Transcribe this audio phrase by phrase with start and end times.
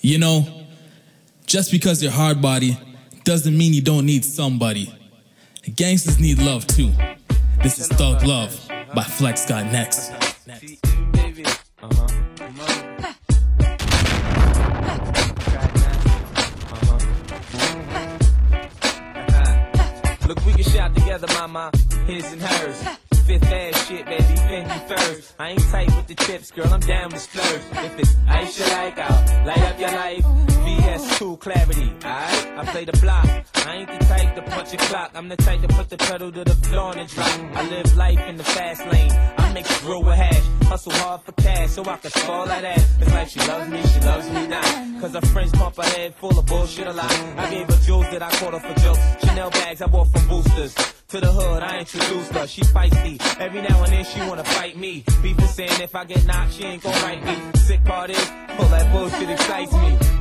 [0.00, 0.46] You know,
[1.46, 2.78] just because you're hard body
[3.24, 4.94] doesn't mean you don't need somebody.
[5.74, 6.92] Gangsters need love too.
[7.62, 8.56] This is Thug Love
[8.94, 10.12] by Flex Got Next.
[20.28, 21.72] Look, we can shout together, mama,
[22.06, 22.97] his and hers.
[23.28, 25.34] Fifth ass shit, baby, Fendi first.
[25.38, 27.60] I ain't tight with the chips, girl, I'm down with splurge.
[27.84, 30.24] If it's Aisha like out, light up your life.
[30.64, 32.58] VS2 clarity, alright?
[32.58, 33.26] I play the block.
[33.66, 35.10] I ain't the type to punch a clock.
[35.14, 37.40] I'm the type to put the pedal to the floor and drop.
[37.54, 39.12] I live life in the fast lane.
[39.12, 40.46] I make it grow with hash.
[40.66, 42.96] Hustle hard for cash so I can spoil that ass.
[42.98, 45.00] It's like she loves me, she loves me not.
[45.02, 47.12] Cause her friends pump her head full of bullshit a lot.
[47.36, 49.26] I gave her jewels that I caught her for jokes.
[49.26, 50.97] Chanel bags I bought from boosters.
[51.08, 52.46] To the hood, I introduced her.
[52.46, 53.18] She feisty.
[53.40, 55.04] Every now and then she wanna fight me.
[55.22, 57.34] Beef is saying if I get knocked, she ain't gon' write me.
[57.60, 60.17] Sick part is, all that bullshit excites me.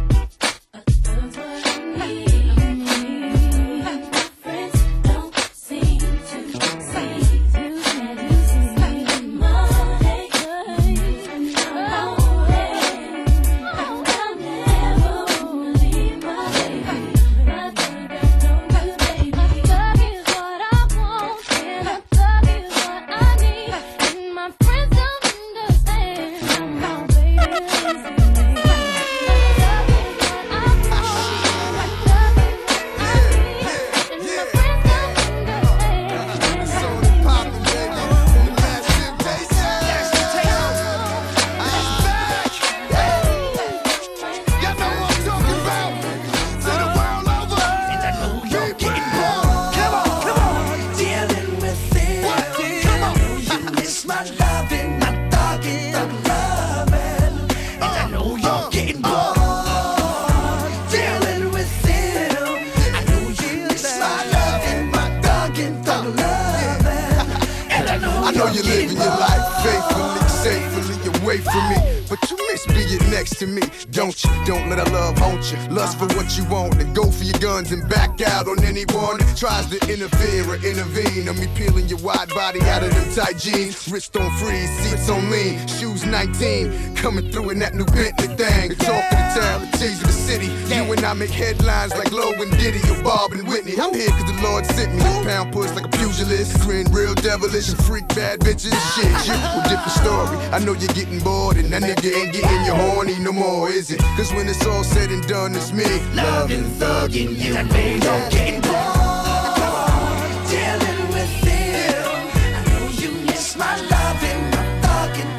[82.68, 83.88] Out of them tight jeans.
[83.90, 86.96] Wrist on freeze, seats on lean, shoes 19.
[86.96, 88.70] Coming through in that new Bentley thing.
[88.70, 90.48] The talk of the town, the tease of the city.
[90.74, 93.74] You and I make headlines like Low and Diddy or Bob and Whitney.
[93.80, 95.02] I'm here cause the Lord sent me.
[95.26, 96.60] Pound push like a pugilist.
[96.62, 98.76] Grin real devilish and freak bad bitches.
[98.96, 100.38] Shit, you a different story.
[100.52, 103.92] I know you're getting bored and that nigga ain't getting you horny no more, is
[103.92, 104.00] it?
[104.18, 105.86] Cause when it's all said and done, it's me.
[106.14, 107.56] Loving, thugging you.
[107.56, 108.77] I know you're getting Dealing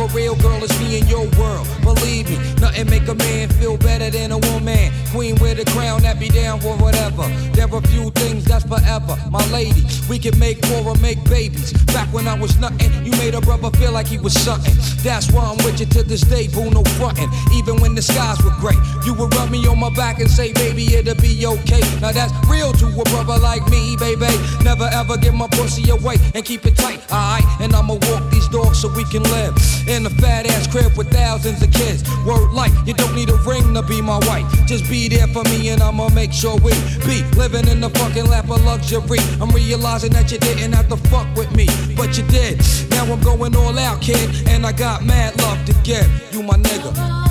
[0.00, 1.68] For real, girl, it's me in your world.
[1.82, 4.90] Believe me, nothing make a man feel better than a woman.
[5.12, 7.28] Queen with a crown that be down for whatever.
[7.52, 9.18] There are few things that's forever.
[9.30, 11.74] My lady, we can make war or make babies.
[11.92, 14.72] Back when I was nothing, you made a brother feel like he was something.
[15.04, 17.28] That's why I'm with you to this day, boo, no frontin'.
[17.52, 20.54] Even when the skies were gray, you would rub me on my back and say,
[20.54, 21.82] baby, it'll be okay.
[22.00, 24.32] Now that's real to a brother like me, baby.
[24.64, 27.44] Never ever give my pussy away and keep it tight, alright?
[27.60, 29.52] And I'ma walk these dogs so we can live
[29.90, 32.04] in a fat ass crib with thousands of kids.
[32.24, 34.46] Word like you don't need a ring to be my wife.
[34.66, 36.72] Just be there for me and I'ma make sure we
[37.06, 39.18] be living in the fucking lap of luxury.
[39.40, 42.60] I'm realizing that you didn't have to fuck with me, but you did.
[42.90, 46.08] Now I'm going all out, kid, and I got mad love to give.
[46.32, 47.29] You my nigga.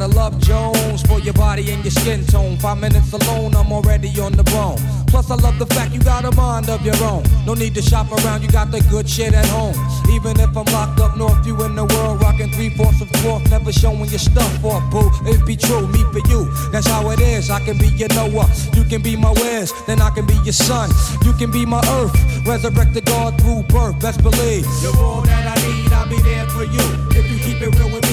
[0.00, 2.56] Gotta love Jones for your body and your skin tone.
[2.56, 4.78] Five minutes alone, I'm already on the bone.
[5.08, 7.22] Plus, I love the fact you got a mind of your own.
[7.44, 9.74] No need to shop around, you got the good shit at home.
[10.08, 13.50] Even if I'm locked up north, you in the world rocking three fourths of fourth,
[13.50, 15.10] never showing your stuff off, boo.
[15.28, 16.48] It be true, me for you.
[16.72, 17.50] That's how it is.
[17.50, 20.56] I can be your Noah, you can be my Wes, then I can be your
[20.56, 20.88] sun.
[21.26, 22.16] You can be my earth,
[22.46, 24.00] resurrected God through birth.
[24.00, 25.92] Best believe you're all that I need.
[25.92, 26.86] I'll be there for you.
[27.12, 28.09] If you keep it real with me,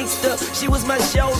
[0.00, 0.36] gangster.
[0.54, 1.39] She was my shoulder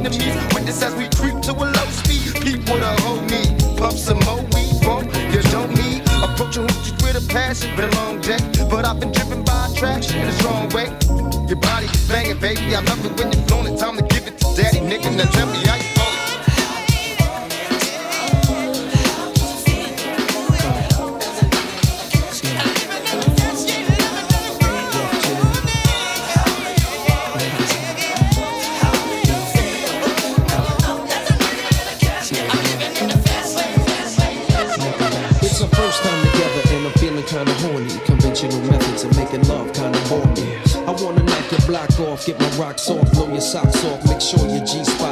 [0.00, 0.36] enemies.
[0.54, 2.34] Witness as we creep to a low speed.
[2.42, 3.42] People to hold me.
[3.76, 5.06] Pump some more weed, bump.
[5.32, 6.02] You don't need.
[6.24, 7.74] Approaching hoochies with a passion.
[7.76, 10.88] Been a long day, but I've been driven by attraction in a strong way.
[11.48, 12.74] Your body is banging, baby.
[12.74, 13.76] I love it when you're flown.
[13.76, 15.10] Time to give it to daddy, nigga.
[15.16, 15.69] Now tell me.
[42.78, 45.09] socks off, blow your socks off, make sure your G spot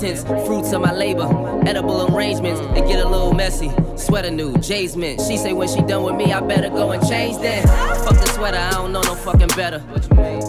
[0.00, 1.28] fruits of my labor,
[1.66, 2.60] edible arrangements.
[2.76, 3.70] It get a little messy.
[3.96, 5.20] Sweater new, Jay's mint.
[5.20, 7.64] She say when she done with me, I better go and change that.
[8.04, 9.82] Fuck the sweater, I don't know no fucking better.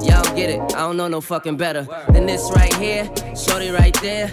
[0.04, 3.94] Y'all get it, I don't know no fucking better than this right here, shorty right
[4.02, 4.30] there.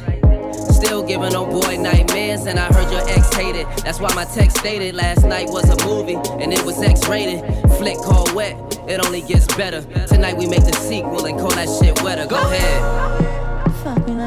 [0.52, 3.66] Still giving old boy nightmares, and I heard your ex hated.
[3.84, 7.40] That's why my text stated last night was a movie, and it was X rated.
[7.76, 8.56] Flick called Wet,
[8.88, 9.82] it only gets better.
[10.06, 12.26] Tonight we make the sequel and call that shit wetter.
[12.26, 13.31] Go ahead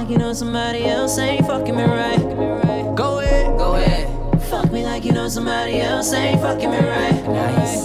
[0.05, 2.95] like you know somebody else ain't fucking me right.
[2.95, 4.41] Go ahead, go ahead.
[4.43, 7.27] Fuck me like you know somebody else ain't fucking me right.
[7.27, 7.84] Nice.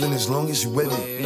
[0.00, 1.22] Nothing as long as you with me.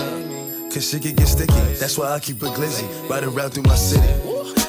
[0.70, 1.52] Cause shit can get sticky.
[1.78, 2.86] That's why I keep it glizzy.
[3.08, 4.12] Riding around through my city.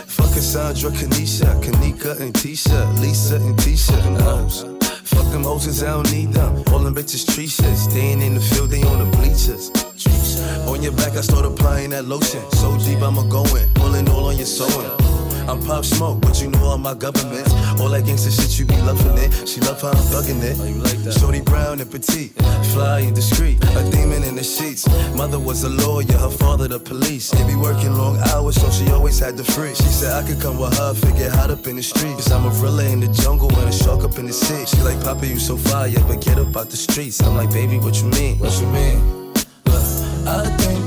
[0.08, 4.84] Fuck Cassandra, Kanisha, Kanika, and Tisha, Lisa, and Tisha, and.
[5.04, 6.64] Fuck them hoes, I don't need them.
[6.74, 7.48] All them bitches tree.
[7.48, 9.70] Staying in the field, they on the bleachers.
[10.68, 12.42] On your back, I start applying that lotion.
[12.52, 13.70] So deep, I'ma go in.
[13.76, 15.13] Pulling all on your sewing.
[15.48, 17.52] I'm pop smoke, but you know all my governments.
[17.80, 19.48] All that gangsta shit, you be loving it.
[19.48, 20.56] She love how I'm thugging it.
[20.60, 22.32] Oh, Shorty brown and petite,
[22.74, 23.64] fly and discreet.
[23.64, 24.88] A demon in the sheets.
[25.16, 27.32] Mother was a lawyer, her father the police.
[27.32, 29.76] They be working long hours, so she always had the free.
[29.76, 32.16] She said I could come with her, figure hot up in the streets.
[32.16, 34.66] Cuz i'm a gorilla in the jungle and a shark up in the sea.
[34.66, 37.22] She like, Papa, you so fire, but get up out the streets.
[37.22, 38.40] I'm like, baby, what you mean?
[38.40, 39.00] What you mean?
[39.66, 39.86] Look,
[40.28, 40.83] I think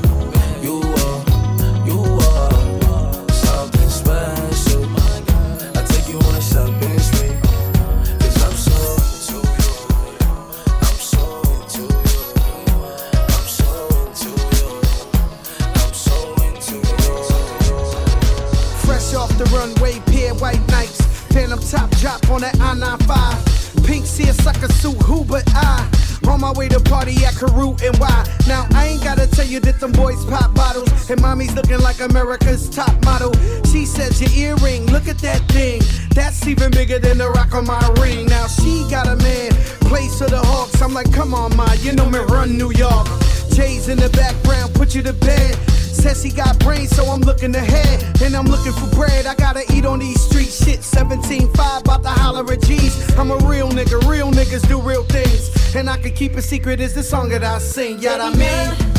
[36.99, 38.25] bigger than the rock on my ring.
[38.27, 39.51] Now she got a man,
[39.89, 40.81] place of the Hawks.
[40.81, 43.07] I'm like, come on, ma, you know me run New York.
[43.51, 45.55] Jay's in the background, put you to bed.
[45.69, 48.21] Says he got brains, so I'm looking ahead.
[48.21, 49.25] And I'm looking for bread.
[49.25, 50.63] I gotta eat on these streets.
[50.63, 53.17] Shit, 17.5, about to holler at G's.
[53.17, 55.75] I'm a real nigga, real niggas do real things.
[55.75, 57.99] And I can keep a secret, is the song that I sing.
[57.99, 58.96] Yeah, I mean.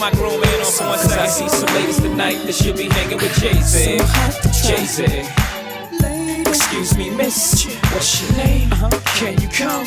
[0.00, 1.18] My grown man on for one second?
[1.18, 3.98] I see some ladies tonight that should be hanging with Jay Z.
[4.66, 5.04] Jay Z.
[6.48, 7.66] Excuse me, miss.
[7.92, 8.70] What's your name?
[9.20, 9.86] Can you come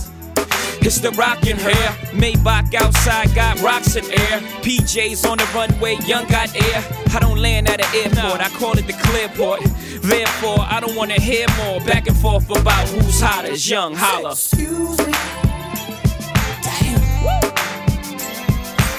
[0.83, 1.89] It's the rockin' hair.
[2.11, 4.39] Maybach outside got rocks in air.
[4.63, 6.83] PJs on the runway, young got air.
[7.13, 9.61] I don't land at an airport, I call it the clearport.
[10.01, 13.53] Therefore, I don't wanna hear more back and forth about who's hotter.
[13.53, 14.31] Young holla.
[14.31, 15.13] Excuse me.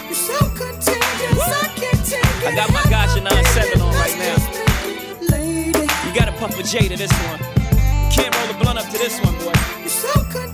[0.07, 4.37] You're so contagious, I can't take I got my Gotcha 9-7 on right now.
[6.07, 7.39] You gotta puff a J to this one.
[8.11, 9.53] Can't roll a blunt up to this one, boy.
[9.81, 10.51] You're so contagious,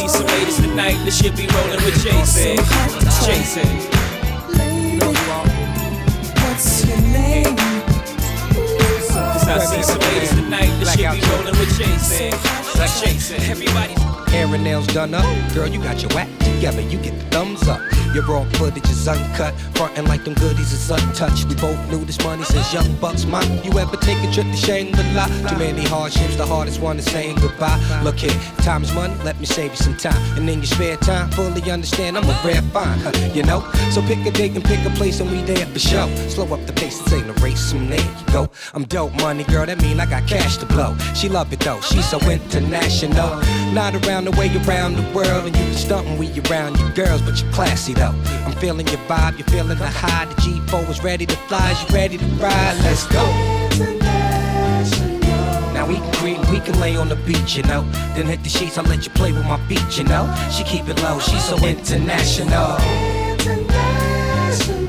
[0.00, 2.56] see some ladies tonight that should be rolling with Jay-Z.
[3.26, 3.60] Jay-Z.
[6.40, 7.56] What's your name?
[9.12, 12.30] Cause I see some ladies tonight that should be rolling with Jay-Z.
[13.04, 13.50] Jay-Z.
[13.50, 13.94] Everybody.
[14.30, 15.24] Hair and nails done up.
[15.52, 16.80] Girl, you got your act together.
[16.80, 17.80] You get the thumbs up.
[18.12, 21.46] Your raw footage is uncut, frontin' like them goodies is untouched.
[21.46, 23.24] We both knew this money since young bucks.
[23.24, 25.26] Ma, you ever take a trip to Shangri-La?
[25.48, 27.78] Too many hardships, the hardest one is saying goodbye.
[28.02, 30.20] Look here, time is money, let me save you some time.
[30.36, 33.60] And in your spare time, fully understand I'm a rare find, huh, you know?
[33.92, 36.08] So pick a date and pick a place and we there for show.
[36.28, 38.50] Slow up the pace, this ain't a race, and there you go.
[38.74, 40.96] I'm dope money, girl, that mean I got cash to blow.
[41.14, 43.40] She love it though, she's so international.
[43.72, 47.22] Not around the way around the world, and you can stuntin' we around your girls,
[47.22, 50.24] but you're classy I'm feeling your vibe, you're feeling the high.
[50.26, 52.76] The G4 is ready to fly, you ready to ride?
[52.82, 53.24] Let's go.
[55.72, 57.82] Now we can creep, we can lay on the beach, you know.
[58.14, 60.32] Then hit the sheets, I'll let you play with my feet, you know.
[60.50, 62.76] She keep it low, she's so international.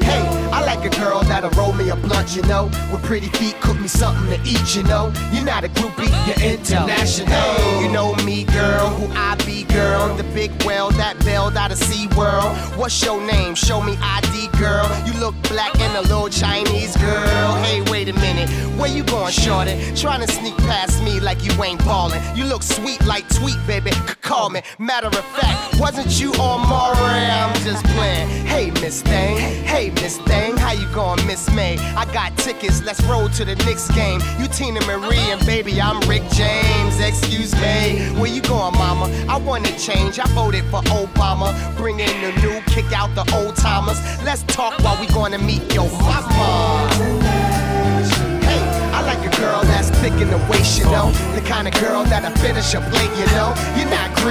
[0.01, 0.40] Hey,
[0.75, 2.65] like a girl that'll roll me a blunt, you know.
[2.91, 5.11] With pretty feet, cook me something to eat, you know.
[5.33, 7.81] You're not a groupie, you're international.
[7.81, 10.15] You know me, girl, who I be, girl.
[10.15, 12.55] The big whale that bailed out of Sea World.
[12.77, 13.53] What's your name?
[13.55, 14.87] Show me ID, girl.
[15.05, 17.55] You look black and a little Chinese girl.
[17.63, 18.49] Hey, wait a minute,
[18.79, 19.75] where you going, shorty?
[19.95, 22.21] Trying to sneak past me like you ain't ballin'.
[22.35, 23.91] You look sweet like tweet, baby.
[24.21, 24.61] Call me.
[24.79, 27.25] Matter of fact, wasn't you on Maury?
[27.39, 28.29] I'm just playing.
[28.45, 29.37] Hey, Miss Thing.
[29.65, 30.60] Hey, Miss Thing.
[30.61, 31.77] How you going, Miss May?
[31.95, 32.81] I got tickets.
[32.83, 34.21] Let's roll to the Knicks game.
[34.39, 36.99] You Teena Marie and baby, I'm Rick James.
[36.99, 37.97] Excuse me.
[38.19, 39.09] Where you going, mama?
[39.27, 40.19] I want to change.
[40.19, 41.51] I voted for Obama.
[41.75, 43.99] Bring in the new, kick out the old timers.
[44.23, 46.87] Let's talk while we gonna meet your mama.
[48.45, 48.61] Hey,
[48.93, 51.11] I like a girl that's thick in the waist, you know.
[51.35, 53.53] The kind of girl that'll finish a plate, you know.
[53.75, 54.30] You're not greedy,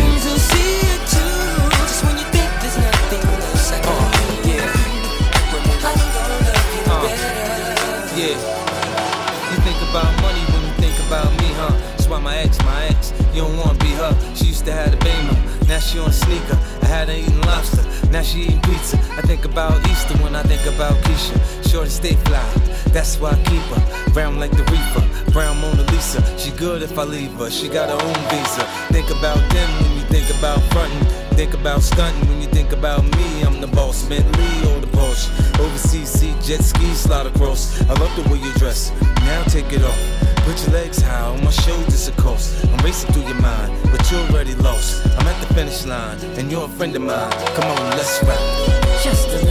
[15.91, 16.57] She on sneaker.
[16.81, 18.97] I had her eating lobster, now she eating pizza.
[19.17, 21.35] I think about Easter when I think about Keisha.
[21.69, 22.43] Shorty stay fly,
[22.95, 24.11] that's why I keep her.
[24.13, 26.21] Brown like the reefer, brown Mona Lisa.
[26.37, 28.63] She good if I leave her, she got her own visa.
[28.93, 31.05] Think about them when you think about frontin'.
[31.35, 33.41] Think about stunting when you think about me.
[33.43, 35.27] I'm the boss, Bentley or the Porsche.
[35.59, 37.81] Overseas, see jet ski slide across.
[37.89, 38.91] I love the way you dress.
[39.25, 40.30] Now take it off.
[40.45, 42.63] Put your legs high on my shoulders, of course.
[42.65, 45.05] I'm racing through your mind, but you're already lost.
[45.17, 47.31] I'm at the finish line, and you're a friend of mine.
[47.55, 49.01] Come on, let's ride.
[49.03, 49.50] Just a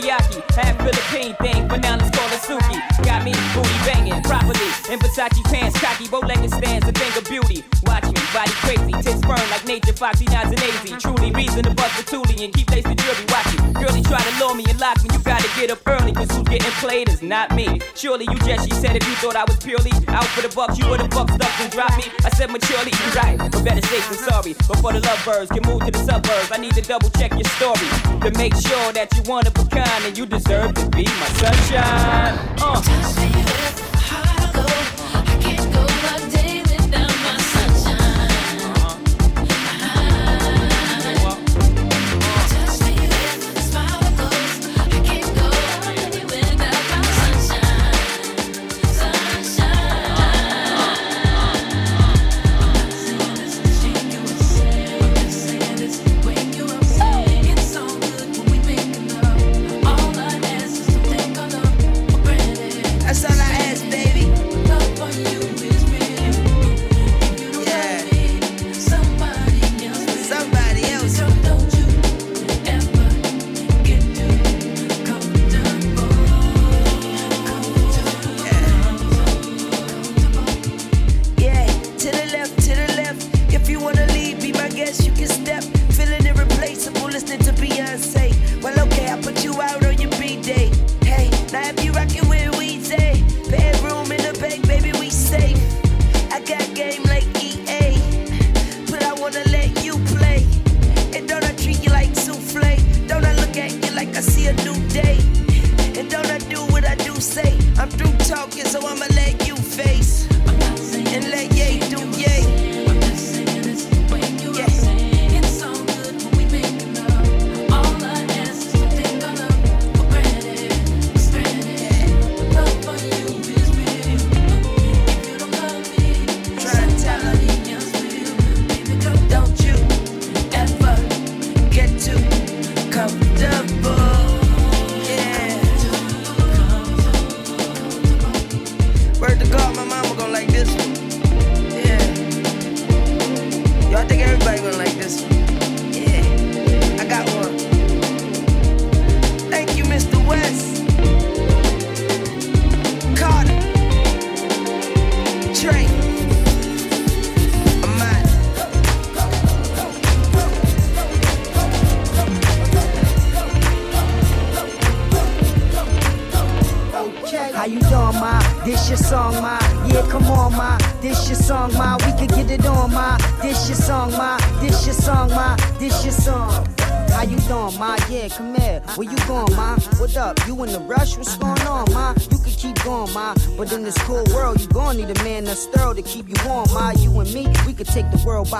[0.00, 0.40] Miyaki.
[0.56, 3.04] Half Philippine thing, but now let's call it Suki.
[3.04, 4.70] Got me booty banging properly.
[4.88, 7.64] In Versace pants, cocky, bow-legged stands, a thing of beauty.
[7.84, 10.96] Watch me, body crazy, tits burn like nature, foxy, nods and easy.
[10.96, 13.24] Truly reason to bust the toolie and keep lace the jury.
[13.28, 15.10] Watch you, girlie try to lure me and lock me.
[15.12, 17.80] You gotta get up early, cause who's getting played is not me.
[17.94, 20.78] Surely you just, she said, if you thought I was purely out for the bucks,
[20.78, 22.04] you would've fucked up and dropped me.
[22.24, 24.54] I said maturely, you right, but better safe than sorry.
[24.66, 27.88] Before the lovebirds can move to the suburbs, I need to double check your story
[28.24, 29.54] to make sure that you one of
[29.92, 32.38] and you deserve to be my sunshine.
[32.58, 33.89] Uh.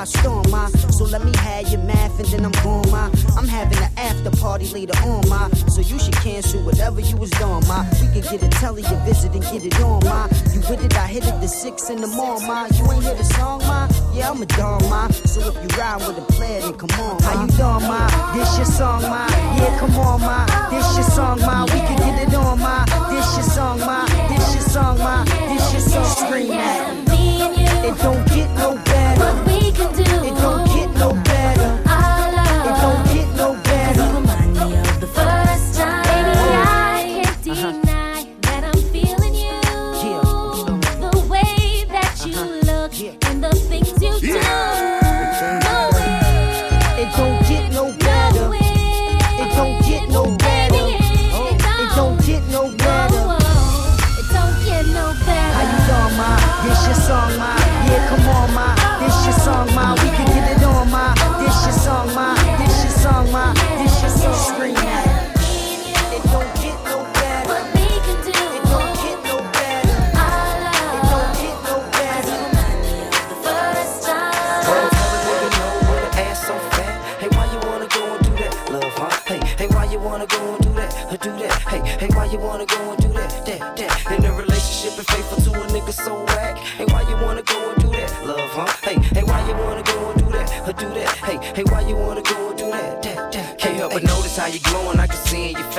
[0.01, 0.45] By storm.
[0.93, 3.11] So let me have your math and then I'm going, ma.
[3.37, 5.49] I'm having an after party later on, ma.
[5.75, 7.85] So you should cancel whatever you was doing, ma.
[8.01, 10.29] We could get a telly a visit and get it on, ma.
[10.53, 12.67] You with it, I hit it the six in the morning, ma.
[12.77, 13.89] You ain't hear the song, ma?
[14.15, 15.09] Yeah, I'm a dog, ma.
[15.09, 17.29] So if you ride with a player, then come on, ma.
[17.29, 18.35] How you doing, ma?
[18.35, 19.27] This your song, ma.
[19.61, 20.71] Yeah, come on, ma.
[20.71, 21.65] This your song, ma.
[21.65, 22.85] We could get it on, ma.
[23.11, 24.07] This your song, ma.
[24.31, 25.25] This your song, ma.
[25.25, 26.05] This your song.
[26.25, 27.09] Scream at
[27.85, 27.99] it.
[27.99, 28.90] Don't get no.
[29.21, 30.03] What we can do.
[30.03, 31.30] It don't get no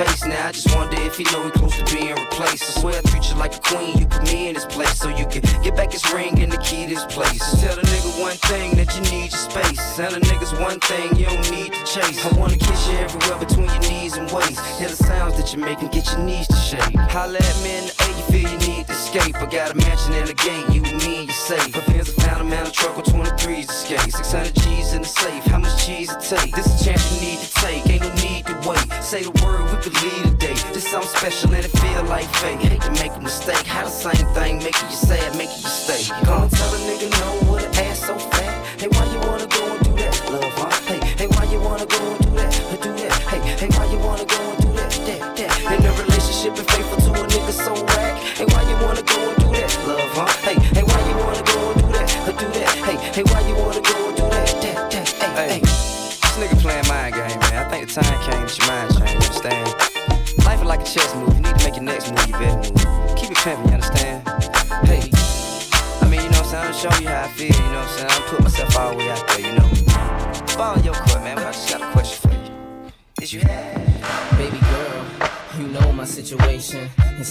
[0.04, 0.48] face now.
[0.48, 2.62] I just wonder if you know he close to being replaced.
[2.62, 3.98] I swear I treat you like a queen.
[3.98, 6.58] You put me in this place so you can get back his ring and the
[6.58, 7.42] key to this place.
[7.60, 9.80] Tell the nigga one thing that you need your space.
[9.96, 12.24] Tell the niggas one thing you don't need to chase.
[12.24, 14.58] I wanna kiss you everywhere between your knees and waist.
[14.78, 16.94] Hear the sounds that you make and get your knees to shake.
[17.14, 19.36] Holla at me in the A, you feel you need to escape.
[19.36, 21.74] I got a mansion in the gate, you and me, you safe.
[21.74, 24.12] My fans have found a man, a truck with 23s to skate.
[24.12, 26.54] 600 G's in the safe, how much cheese it take?
[26.54, 28.21] This a chance you need to take, ain't no
[30.92, 32.60] something special and it feel like fate.
[32.60, 36.04] Hate to make a mistake, how the same thing making you sad, making you stay.
[36.12, 38.52] And tell a nigga no with an ass so fat.
[38.78, 40.68] Hey, why you wanna go and do that, love, huh?
[40.84, 43.12] Hey, hey, why you wanna go and do that, or do that?
[43.30, 45.80] Hey, hey, why you wanna go and do that, that, that?
[45.80, 48.12] In a relationship and faithful to a nigga so whack.
[48.36, 50.28] Hey, why you wanna go and do that, love, huh?
[50.44, 52.68] Hey, hey, why you wanna go and do that, or do that?
[52.84, 53.40] Hey, hey, why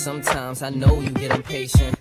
[0.01, 2.00] sometimes I know you get impatient.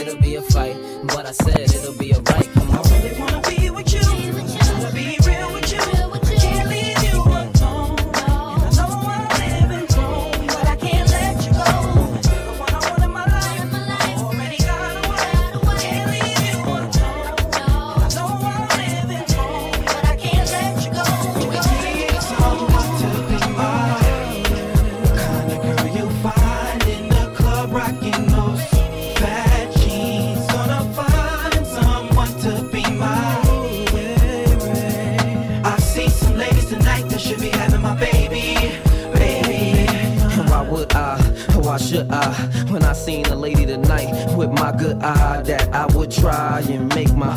[0.00, 0.76] it'll be a fight.
[1.04, 2.48] But I said it'll be alright.
[2.52, 2.86] Come on.
[2.86, 4.25] I really wanna be with you.
[42.16, 42.32] I?
[42.70, 46.92] When I seen a lady tonight with my good eye that I would try and
[46.94, 47.36] make my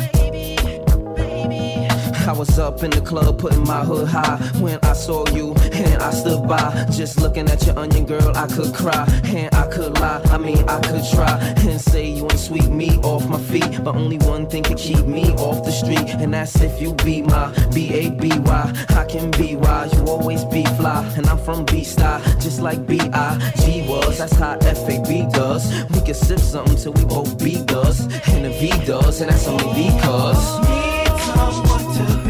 [2.26, 6.02] I was up in the club putting my hood high when I saw you and
[6.02, 9.06] I stood by just looking at your onion girl I could cry.
[9.24, 12.98] And I could lie I mean I could try and say you ain't sweep me
[12.98, 16.60] off my feet but only one thing could keep me off the street and that's
[16.60, 21.38] if you be my B-A-B-Y I can be why you always be fly and I'm
[21.38, 24.18] from Bed-Stuy just like B-I-G was.
[24.18, 25.84] That's how F-A-B does.
[25.90, 29.46] We can sip something till we both be does and the V does and that's
[29.46, 30.79] only because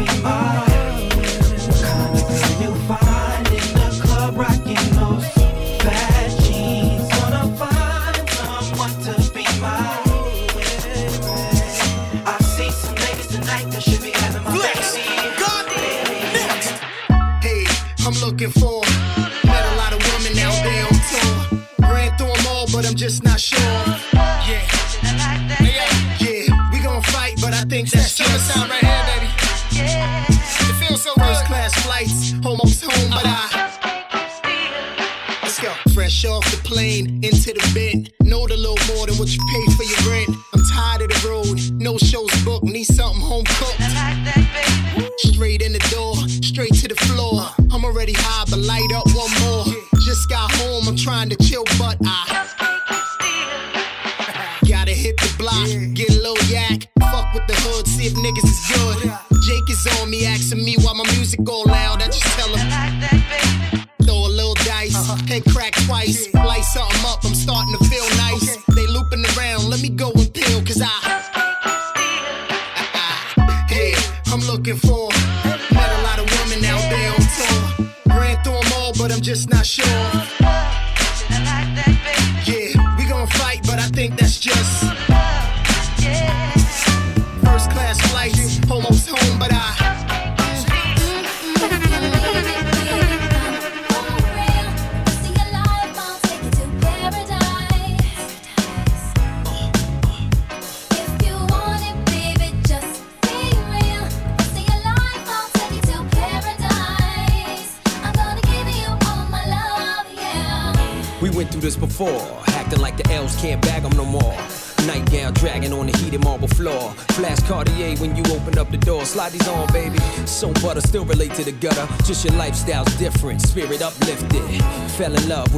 [0.05, 0.70] be mine.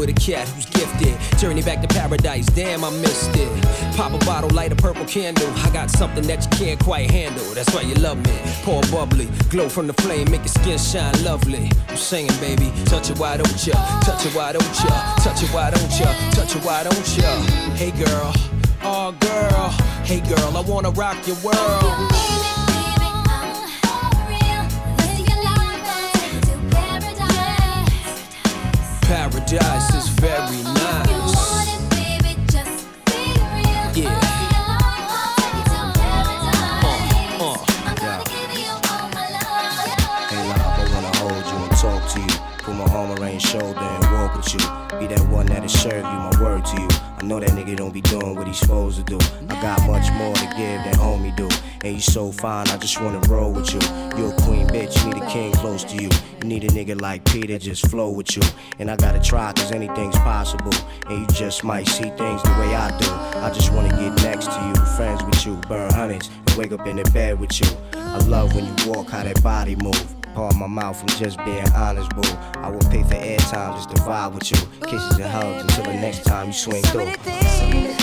[0.05, 1.15] With a cat who's gifted.
[1.39, 2.45] Journey back to paradise.
[2.47, 3.47] Damn, I missed it.
[3.95, 5.49] Pop a bottle, light a purple candle.
[5.57, 7.45] I got something that you can't quite handle.
[7.53, 8.37] That's why you love me.
[8.63, 9.29] Pour bubbly.
[9.49, 10.29] Glow from the flame.
[10.29, 11.71] Make your skin shine lovely.
[11.87, 12.69] I'm singing, baby.
[12.85, 13.75] Touch it, why don't ya?
[14.01, 15.15] Touch it, why don't ya?
[15.23, 16.31] Touch it, why don't ya?
[16.31, 17.31] Touch it, why don't ya?
[17.79, 18.33] Hey, girl.
[18.83, 19.69] Oh, girl.
[20.03, 22.33] Hey, girl, I wanna rock your world.
[52.13, 53.80] So fine, I just wanna roll with you.
[54.15, 56.12] You a queen bitch, you need a king close to you.
[56.39, 58.43] You need a nigga like Peter, just flow with you.
[58.78, 60.71] And I gotta try, cause anything's possible.
[61.10, 63.10] And you just might see things the way I do.
[63.39, 66.86] I just wanna get next to you, friends with you, burn hundreds, and wake up
[66.86, 67.67] in the bed with you.
[67.95, 70.15] I love when you walk, how that body move.
[70.36, 72.21] Part my mouth from just being honest, boo.
[72.58, 74.58] I will pay for airtime just to vibe with you.
[74.88, 78.02] Kisses and hugs until the next time you swing through.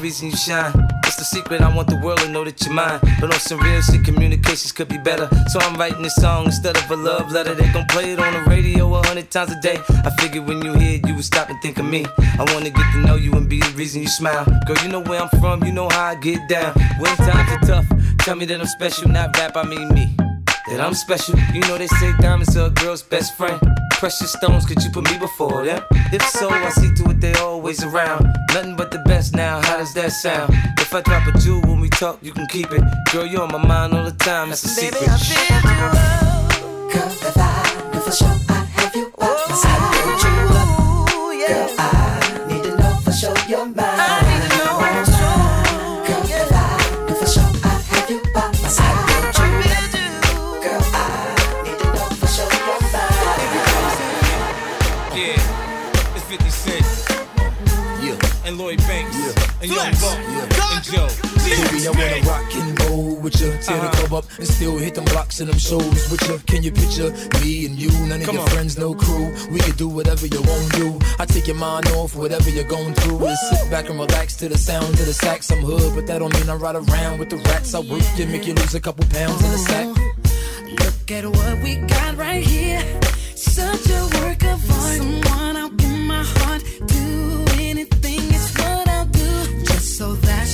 [0.00, 0.72] reason you shine.
[1.04, 3.00] It's the secret, I want the world to know that you're mine.
[3.20, 5.28] But on some real shit, communications could be better.
[5.48, 7.54] So I'm writing this song instead of a love letter.
[7.54, 9.78] They gon' play it on the radio a hundred times a day.
[10.04, 12.06] I figured when you hear it, you would stop and think of me.
[12.18, 14.44] I wanna get to know you and be the reason you smile.
[14.66, 16.74] Girl, you know where I'm from, you know how I get down.
[16.98, 17.86] When times are tough,
[18.20, 20.14] tell me that I'm special, not rap, I mean me.
[20.68, 23.58] That I'm special, you know they say diamonds are a girl's best friend.
[23.98, 25.82] Precious stones, could you put me before them?
[26.12, 28.32] If so, I see to it they always around.
[28.54, 30.54] Nothing but the best now, how does that sound?
[30.78, 32.80] If I drop a jewel when we talk, you can keep it.
[33.12, 35.00] Girl, you're on my mind all the time, that's a secret.
[35.00, 35.16] Girl,
[37.10, 38.47] if I knew for sure I'd have you
[61.48, 63.50] Baby, I wanna rock and roll with you.
[63.62, 66.38] Tear the club up and still hit them blocks and them shows with you.
[66.46, 67.90] Can you picture me and you?
[68.06, 68.50] None of Come your on.
[68.50, 69.32] friends, no crew.
[69.50, 70.98] We can do whatever you want to do.
[71.18, 73.24] I take your mind off whatever you're going through.
[73.26, 75.50] And sit back and relax to the sound of the sax.
[75.50, 77.74] I'm hood, but that don't mean I ride around with the rats.
[77.74, 79.86] I work you, make you lose a couple pounds in the sack.
[79.88, 80.12] Oh,
[80.84, 82.84] look at what we got right here.
[83.34, 84.96] Such a work of art.
[84.98, 86.62] Someone I'll give my heart.
[86.86, 87.44] Do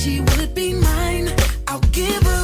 [0.05, 1.33] she would be mine.
[1.67, 2.34] I'll give her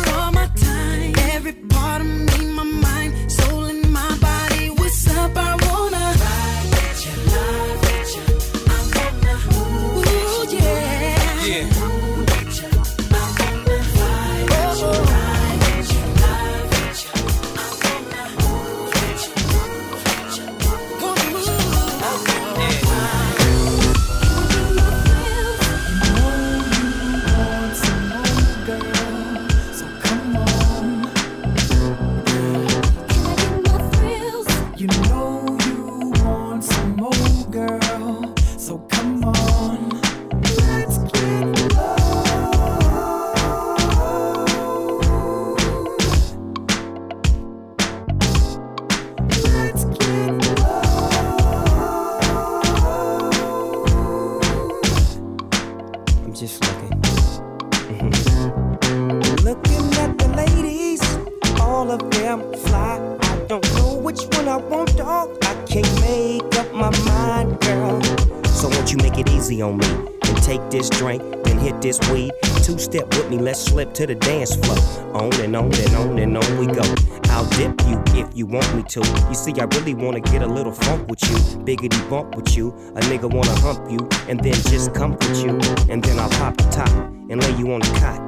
[79.32, 82.72] You see, I really wanna get a little funk with you, biggity bump with you.
[82.98, 85.52] A nigga wanna hump you and then just comfort you.
[85.90, 88.20] And then I'll pop the top and lay you on the cot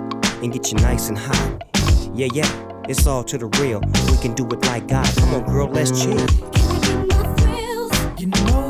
[0.41, 1.61] and get you nice and hot.
[2.13, 2.49] Yeah, yeah,
[2.87, 3.81] it's all to the real.
[4.11, 5.05] We can do it like God.
[5.17, 6.25] Come on, girl, let's chill.
[8.17, 8.62] You know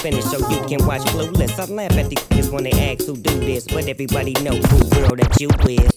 [0.00, 1.58] Finish so you can watch Clueless.
[1.58, 4.78] I laugh at the kids when they ask who do this, but everybody know who
[4.90, 5.95] girl that you is.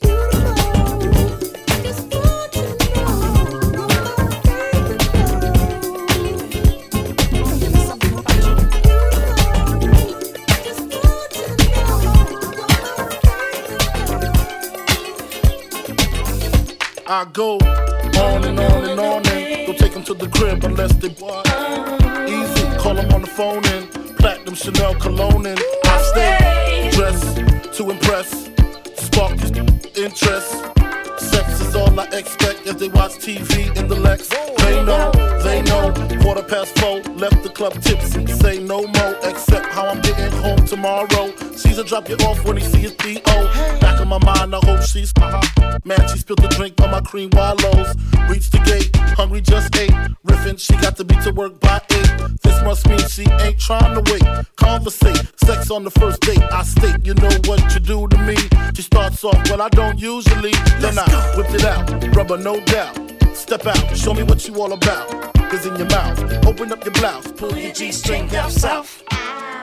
[62.30, 62.96] Out, rubber, no doubt.
[63.36, 65.34] Step out, show me what you all about.
[65.50, 69.04] Cause in your mouth, open up your blouse, pull your G string down south.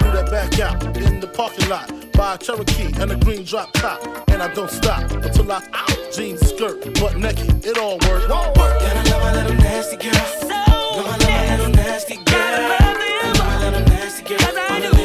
[0.00, 1.90] Do that back out in the parking lot.
[2.12, 4.00] Buy a Cherokee and a green drop top.
[4.28, 6.12] And I don't stop until I out.
[6.12, 8.28] Jeans, skirt, butt naked, it all work.
[8.28, 8.80] Won't work.
[8.80, 10.12] Gotta love my little nasty girl.
[10.12, 12.68] Love my, love my little nasty girl.
[13.22, 14.38] Love my little nasty girl.
[14.40, 14.95] All the ladies,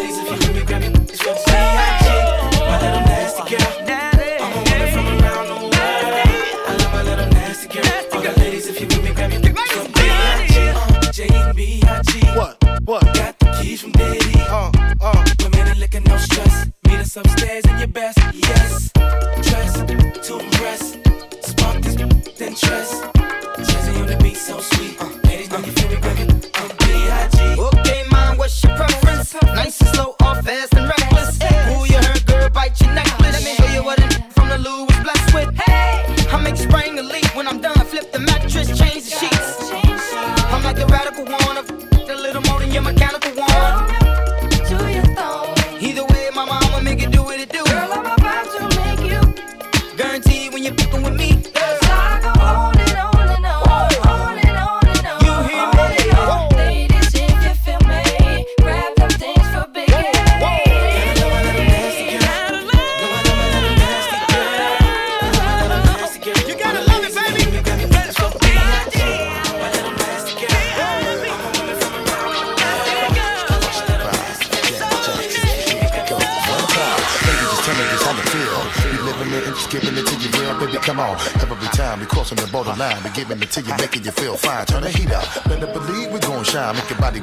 [17.18, 17.71] upstairs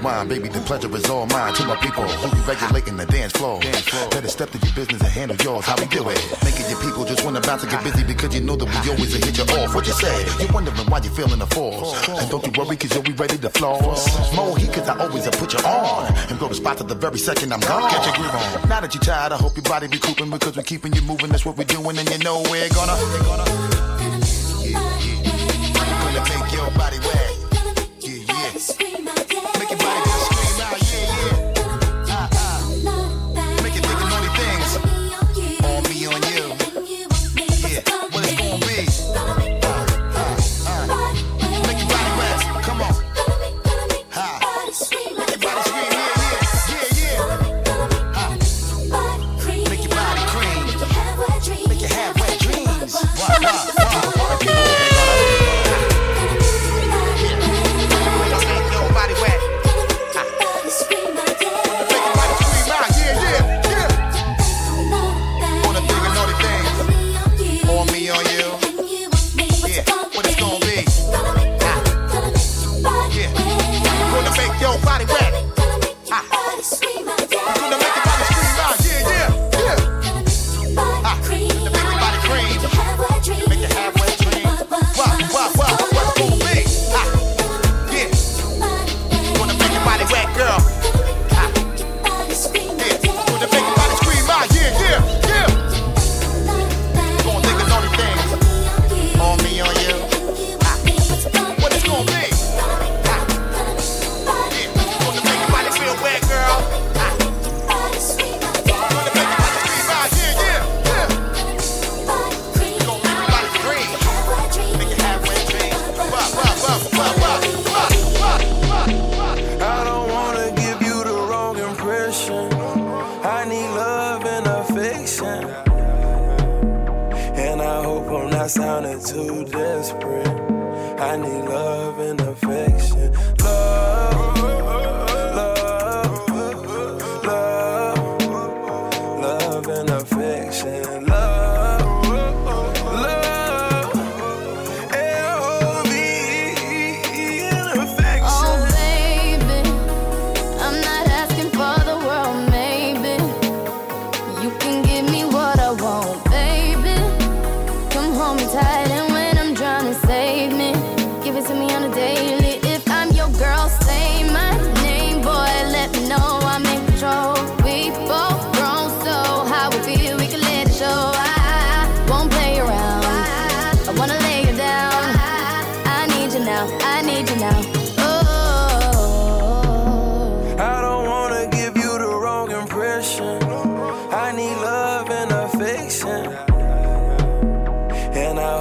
[0.03, 0.49] your baby.
[0.49, 1.55] The pleasure is all mine.
[1.55, 3.61] To my people who be regulating the dance floor.
[4.11, 5.64] Better step to your business and handle yours.
[5.64, 6.18] How we do it?
[6.44, 9.12] Making your people just wanna bounce and get busy because you know that we always
[9.14, 9.74] hit you off.
[9.74, 10.16] What you say?
[10.42, 12.09] You're wondering why you're feeling the force.
[12.09, 14.34] And don't you worry, cause you'll be ready to floss.
[14.34, 16.12] More heat, cause I always have put you on.
[16.30, 17.90] And go to spot to the very second I'm gone.
[17.90, 18.68] Get your groove on.
[18.68, 21.30] Now that you're tired, I hope your body be cooping because we're keeping you moving.
[21.30, 21.99] That's what we're doing.
[21.99, 22.96] and you know we're gonna.
[22.99, 23.88] Yeah,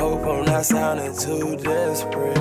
[0.07, 2.37] hope I'm not sounding too desperate.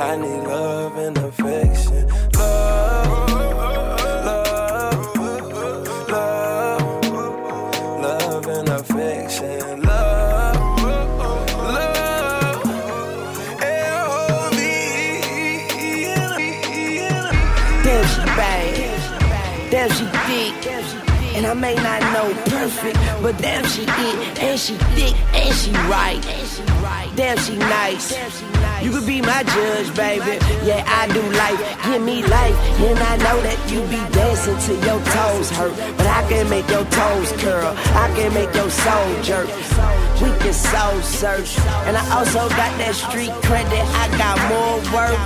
[0.00, 2.08] I need love and affection.
[2.34, 3.30] Love,
[4.28, 5.16] love,
[6.08, 7.04] love,
[8.04, 9.82] love and affection.
[9.82, 10.82] Love,
[11.76, 12.64] love,
[13.62, 14.66] L-O-V-E.
[17.84, 19.70] Damn, she bad.
[19.70, 20.54] Damn, she thick.
[21.36, 24.42] And I may not know perfect, but damn, she it.
[24.42, 26.24] And she thick, and she right.
[27.18, 28.14] Damn, she nice.
[28.80, 30.38] You could be my judge, baby.
[30.64, 31.58] Yeah, I do life.
[31.82, 32.54] Give me life.
[32.78, 35.74] And I know that you be dancing till your toes hurt.
[35.96, 37.74] But I can make your toes curl.
[37.98, 39.48] I can make your soul jerk.
[40.22, 41.58] We can soul search.
[41.90, 43.82] And I also got that street credit.
[43.98, 45.18] I got more work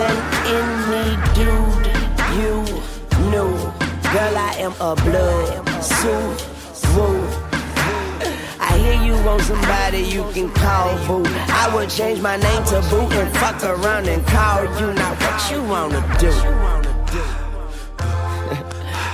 [0.00, 0.16] than
[0.56, 1.88] any dude
[2.40, 2.64] you
[3.28, 3.52] knew.
[4.16, 7.44] Girl, I am a blood Subaru.
[7.44, 7.47] I
[8.88, 11.22] hear you want somebody you can call boo.
[11.26, 14.92] I would change my name to boo and fuck around and call you.
[14.94, 16.32] Now what you wanna do?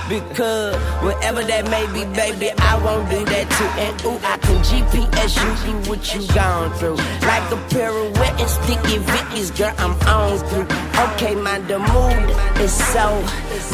[0.07, 3.71] Because whatever that may be, baby, I won't do that too.
[3.81, 6.97] And ooh, I can GPS you through what you gone through.
[7.25, 10.67] Like a pirouette and sticky Vicky's, girl, I'm on through.
[11.09, 12.29] Okay, my the mood
[12.61, 13.17] is so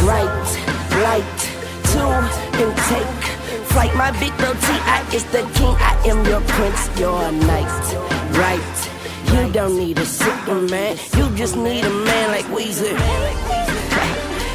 [0.07, 0.31] right,
[1.03, 1.51] light
[1.91, 2.03] to
[2.63, 3.31] intake.
[3.71, 5.07] Flight, my big bro T.I.
[5.13, 5.75] is the king.
[5.79, 7.83] I am your prince, your knight,
[8.37, 8.77] right?
[9.27, 12.97] You don't need a Superman, you just need a man like Weezy.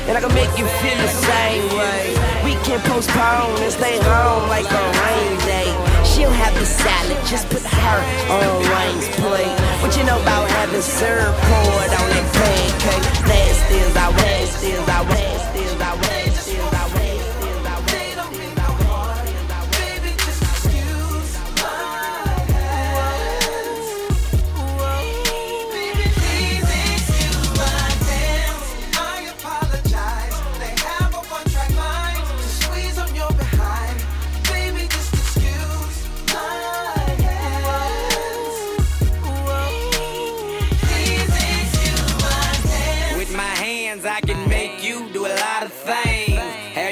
[0.07, 2.15] And I can make you feel the same way.
[2.45, 5.71] We can postpone and stay home like a rain day.
[6.05, 9.59] She'll have the salad, just put her on Wayne's plate.
[9.83, 13.05] What you know about having syrup poured on that pancake?
[13.27, 16.06] Last is I last is I last is I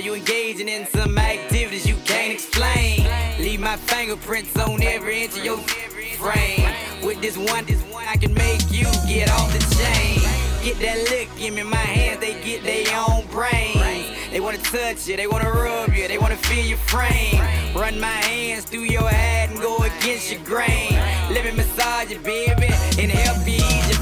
[0.06, 3.08] in some activities you can't explain.
[3.38, 5.56] Leave my fingerprints on every inch of your
[6.18, 6.70] frame.
[7.02, 10.20] With this one, this one, I can make you get off the chain.
[10.62, 14.10] Get that look give me, my hands, they get their own brains.
[14.30, 17.40] They wanna touch you, they wanna rub you, they wanna feel your frame.
[17.74, 20.92] Run my hands through your head and go against your grain.
[21.30, 23.88] Let me massage you, baby, and help you ease.
[23.88, 23.93] You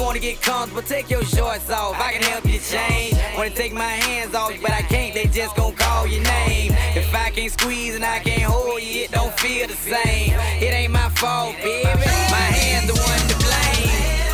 [0.00, 1.94] wanna get comfortable, take your shorts off.
[2.00, 3.14] I can help you change.
[3.36, 6.72] Wanna take my hands off, but I can't, they just gon' call your name.
[6.96, 10.32] If I can't squeeze and I can't hold you, it don't feel the same.
[10.60, 11.84] It ain't my fault, baby.
[12.30, 14.30] My hands the one to blame.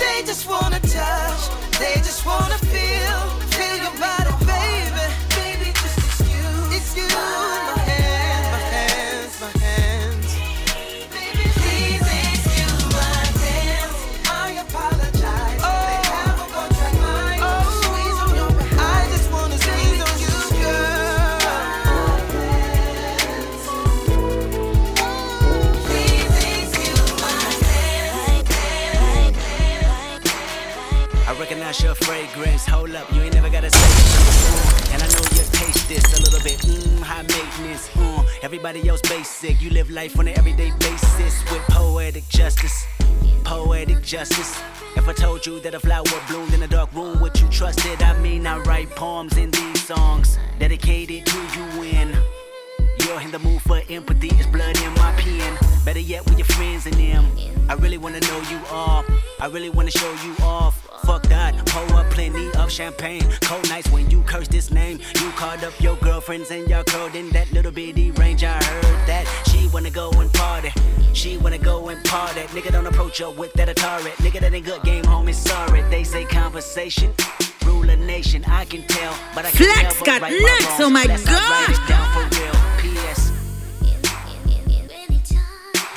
[0.00, 1.42] They just wanna touch,
[1.78, 3.20] they just wanna feel,
[3.54, 5.04] feel your body, baby.
[5.36, 6.20] Baby, just
[6.72, 7.79] it's you,
[31.70, 32.66] Recognize your fragrance.
[32.66, 34.92] Hold up, you ain't never gotta say it.
[34.92, 36.58] And I know you taste this a little bit.
[36.66, 37.88] Mmm, high maintenance.
[37.90, 39.62] Mm, everybody else basic.
[39.62, 42.86] You live life on an everyday basis with poetic justice.
[43.44, 44.60] Poetic justice.
[44.96, 47.86] If I told you that a flower bloomed in a dark room, would you trust
[47.86, 48.02] it?
[48.02, 52.18] I mean, I write poems in these songs dedicated to you when
[53.06, 54.30] you're in the mood for empathy.
[54.32, 55.69] It's blood in my pen.
[55.84, 57.26] Better yet, with your friends and them.
[57.68, 59.04] I really wanna know you all.
[59.40, 60.86] I really wanna show you off.
[61.04, 63.22] Fuck that, pour up plenty of champagne.
[63.42, 64.98] Cold nights when you curse this name.
[65.20, 68.44] You called up your girlfriends and y'all curled in that little bitty range.
[68.44, 70.70] I heard that she wanna go and party.
[71.14, 72.42] She wanna go and party.
[72.54, 74.10] Nigga don't approach her with that Atari.
[74.24, 75.34] Nigga that ain't good game, homie.
[75.34, 77.14] Sorry, they say conversation.
[77.64, 81.02] Rule a nation, I can tell, but I can't Flex got right nuts, oh my
[81.02, 82.79] unless I write it God.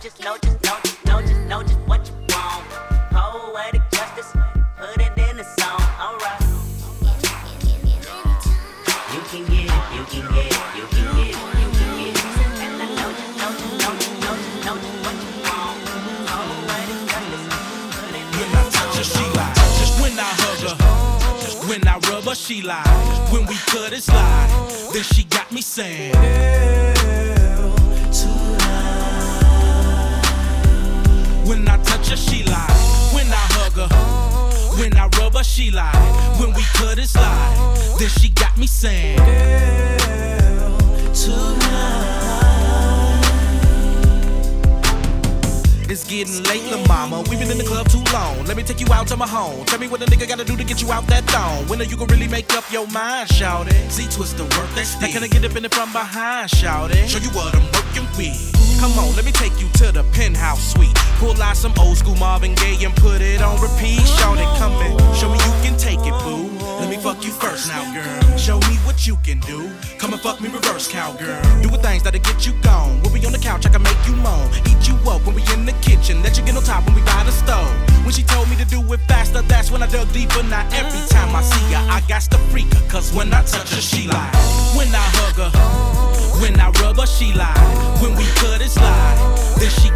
[0.00, 2.64] just, know just, know just, know just, know just what you want.
[3.10, 4.32] Poetic justice,
[4.76, 6.40] put it in the song, alright.
[9.12, 12.14] You can get it, you can get it, you can get it, you can get.
[12.62, 15.78] And I know just, know just, know just, know just, what you want.
[18.98, 19.54] It she lie.
[19.78, 20.76] Just when I hug her,
[21.44, 22.82] just when I rub her, she lie.
[23.32, 24.50] When we cut it slide,
[24.92, 26.97] then she got me saying.
[32.28, 33.10] She lie.
[33.12, 35.92] When I hug her, when I rub her, she lie.
[36.38, 39.18] When we cut it slide, then she got me saying.
[45.90, 47.24] It's getting late, lil' mama.
[47.30, 48.44] We've been in the club too long.
[48.44, 49.64] Let me take you out to my home.
[49.64, 51.66] Tell me what a nigga gotta do to get you out that thong.
[51.66, 53.90] When are you gonna really make up your mind, shout it?
[53.90, 56.90] See, twist the work that's Now can I get up in it from behind, shout
[56.90, 57.08] it?
[57.08, 58.58] Show you what I'm working with.
[58.80, 60.94] Come on, let me take you to the penthouse suite.
[61.18, 64.04] Pull out some old school Marvin Gaye and put it on repeat.
[64.20, 64.96] Shout it, come in.
[65.14, 66.46] Show me you can take it, boo.
[66.78, 68.36] Let me fuck you first now, girl.
[68.36, 69.68] Show me what you can do.
[69.98, 71.42] Come and fuck me reverse, cowgirl.
[71.60, 73.00] Doing things that'll get you gone.
[73.02, 74.48] We'll be on the couch, I can make you moan.
[74.70, 76.18] Eat you up when we in the kitchen.
[76.18, 77.68] You get on top when we by the stove.
[78.04, 80.42] When she told me to do it faster, that's when I dug deeper.
[80.42, 82.88] Now every time I see her, I got to freak her.
[82.88, 84.30] Cause when I touch her, she lie.
[84.76, 87.52] When I hug her, when I rub her, she lie.
[88.00, 89.18] When we cut it slide,
[89.58, 89.90] then she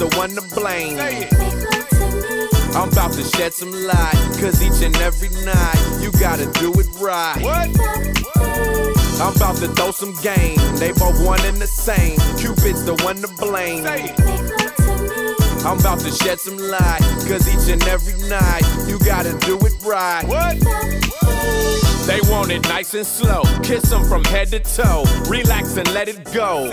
[0.00, 0.96] the one to blame.
[2.74, 6.86] I'm about to shed some light, cause each and every night you gotta do it
[6.98, 7.36] right.
[7.42, 7.68] What?
[9.20, 10.56] I'm about to throw some game.
[10.78, 12.18] They both one and the same.
[12.38, 13.84] Cupid's the one to blame.
[15.66, 19.74] I'm about to shed some light, cause each and every night you gotta do it
[19.84, 20.24] right.
[20.24, 20.56] What?
[22.06, 23.42] They want it nice and slow.
[23.62, 25.04] Kiss them from head to toe.
[25.28, 26.70] Relax and let it go.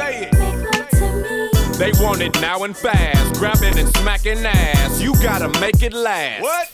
[1.78, 3.36] They want it now and fast.
[3.36, 5.00] Grabbing and smacking ass.
[5.00, 6.42] You gotta make it last.
[6.42, 6.72] What?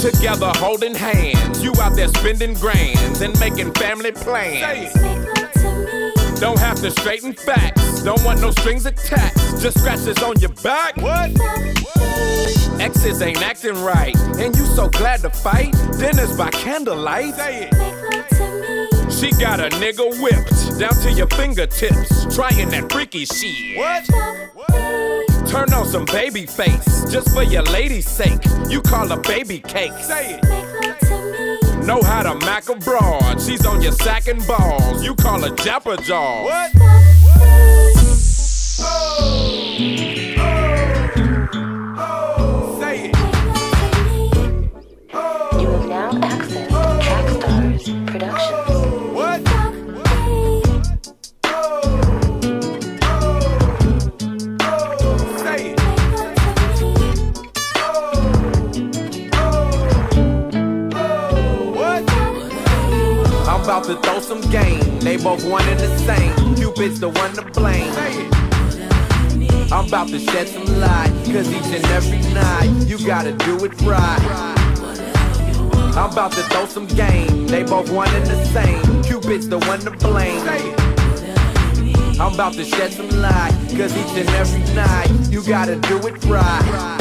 [0.00, 1.60] Together holding hands.
[1.62, 4.92] You out there spending grands and making family plans.
[6.38, 8.02] Don't have to straighten facts.
[8.02, 9.60] Don't want no strings attached.
[9.60, 10.96] Just scratches on your back.
[10.98, 11.30] What?
[12.80, 14.16] Exes ain't acting right.
[14.38, 15.72] And you so glad to fight.
[15.98, 17.34] Dinners by candlelight.
[17.34, 18.37] Say it.
[19.18, 22.36] She got a nigga whipped down to your fingertips.
[22.36, 23.76] Trying that freaky shit.
[23.76, 24.04] What?
[25.48, 27.10] Turn on some Babyface.
[27.10, 28.38] Just for your lady's sake.
[28.68, 29.92] You call her baby cake.
[30.02, 31.84] Say it.
[31.84, 33.40] Know how to mac a broad.
[33.42, 35.02] She's on your sack and balls.
[35.02, 36.44] You call her Japper Jaw.
[36.44, 36.74] What?
[36.74, 38.14] You
[63.78, 64.98] about to throw some game.
[64.98, 66.56] They both one and the same.
[66.56, 67.92] Cupid's the one to blame.
[69.70, 71.12] I'm about to shed some light.
[71.26, 74.18] Cause each and every night, you gotta do it right.
[75.96, 77.46] I'm about to throw some game.
[77.46, 79.02] They both one and the same.
[79.04, 80.42] Cupid's the one to blame.
[82.20, 83.52] I'm about to shed some light.
[83.76, 86.97] Cause each and every night, you gotta do it right.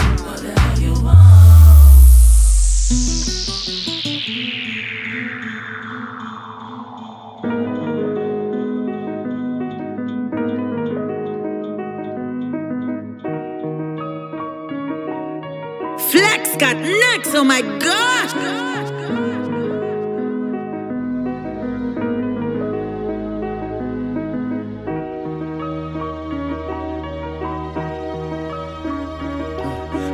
[17.26, 18.34] Oh my gosh!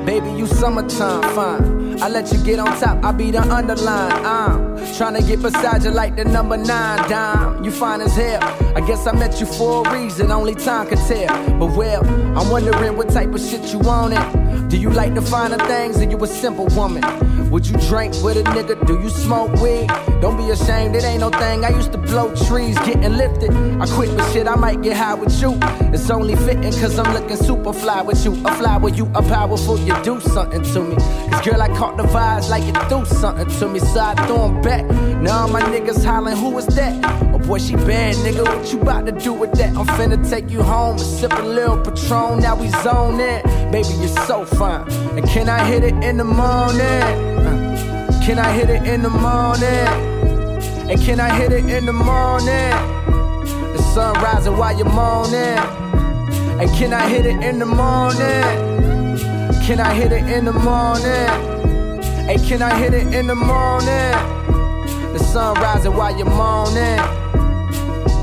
[0.05, 2.01] Baby, you summertime fine.
[2.01, 4.25] I let you get on top, I be the underline.
[4.25, 7.63] I'm trying to get beside you like the number nine dime.
[7.63, 8.43] You fine as hell.
[8.75, 11.59] I guess I met you for a reason, only time can tell.
[11.59, 12.05] But well,
[12.37, 14.42] I'm wondering what type of shit you want it.
[14.73, 17.03] Do you like the finer things or you a simple woman?
[17.51, 18.87] Would you drink with a nigga?
[18.87, 19.85] Do you smoke weed?
[20.19, 21.63] Don't be ashamed, it ain't no thing.
[21.63, 23.51] I used to blow trees, getting lifted.
[23.79, 25.59] I quit, but shit, I might get high with you.
[25.93, 28.31] It's only fitting cause I'm looking super fly with you.
[28.47, 30.95] A fly with you, a powerful, you do something to me.
[30.95, 33.77] Cause girl, I caught the vibes like you do something to me.
[33.77, 35.12] So I threw 'em back.
[35.23, 36.93] Now my niggas hollering, who is that?
[37.33, 38.43] Oh boy, she bad, nigga.
[38.43, 39.69] What you about to do with that?
[39.77, 42.41] I'm finna take you home and sip a little Patron.
[42.41, 43.41] Now we zone in.
[43.71, 44.85] Baby, you're so fine.
[45.17, 46.81] And can I hit it in the morning?
[46.83, 49.87] Uh, Can I hit it in the morning?
[50.91, 52.71] And can I hit it in the morning?
[53.73, 55.57] The sun rising while you're moaning.
[56.59, 58.43] And can I hit it in the morning?
[59.65, 61.29] Can I hit it in the morning?
[62.27, 64.42] Hey, can I hit it in the morning?
[65.13, 66.99] The sun rising while you're moaning.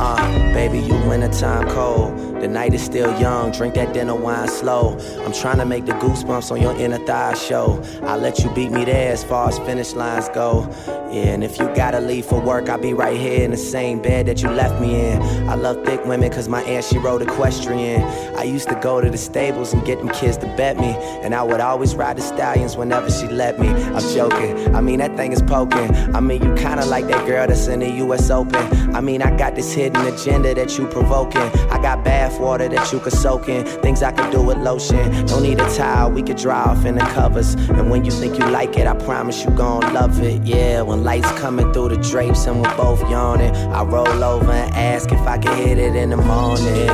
[0.03, 2.30] Uh, baby, you wintertime cold.
[2.41, 4.99] The night is still young, drink that dinner wine slow.
[5.25, 7.83] I'm trying to make the goosebumps on your inner thigh show.
[8.05, 10.67] I'll let you beat me there as far as finish lines go.
[11.11, 14.01] Yeah, and if you gotta leave for work, I'll be right here in the same
[14.01, 15.21] bed that you left me in.
[15.49, 18.03] I love thick women cause my aunt, she rode equestrian.
[18.37, 20.97] I used to go to the stables and get them kids to bet me.
[21.23, 23.69] And I would always ride the stallions whenever she let me.
[23.69, 25.95] I'm joking, I mean, that thing is poking.
[26.15, 28.95] I mean, you kinda like that girl that's in the US Open.
[28.95, 31.43] I mean, I got this hidden agenda that you provoking.
[31.71, 33.65] I got bath water that you could soak in.
[33.83, 35.27] Things I could do with lotion.
[35.27, 37.55] Don't need a towel, we could dry off in the covers.
[37.55, 40.43] And when you think you like it, I promise you gon' love it.
[40.43, 44.75] Yeah, when lights coming through the drapes and we're both yawning, I roll over and
[44.75, 46.87] ask if I can hit it in the morning.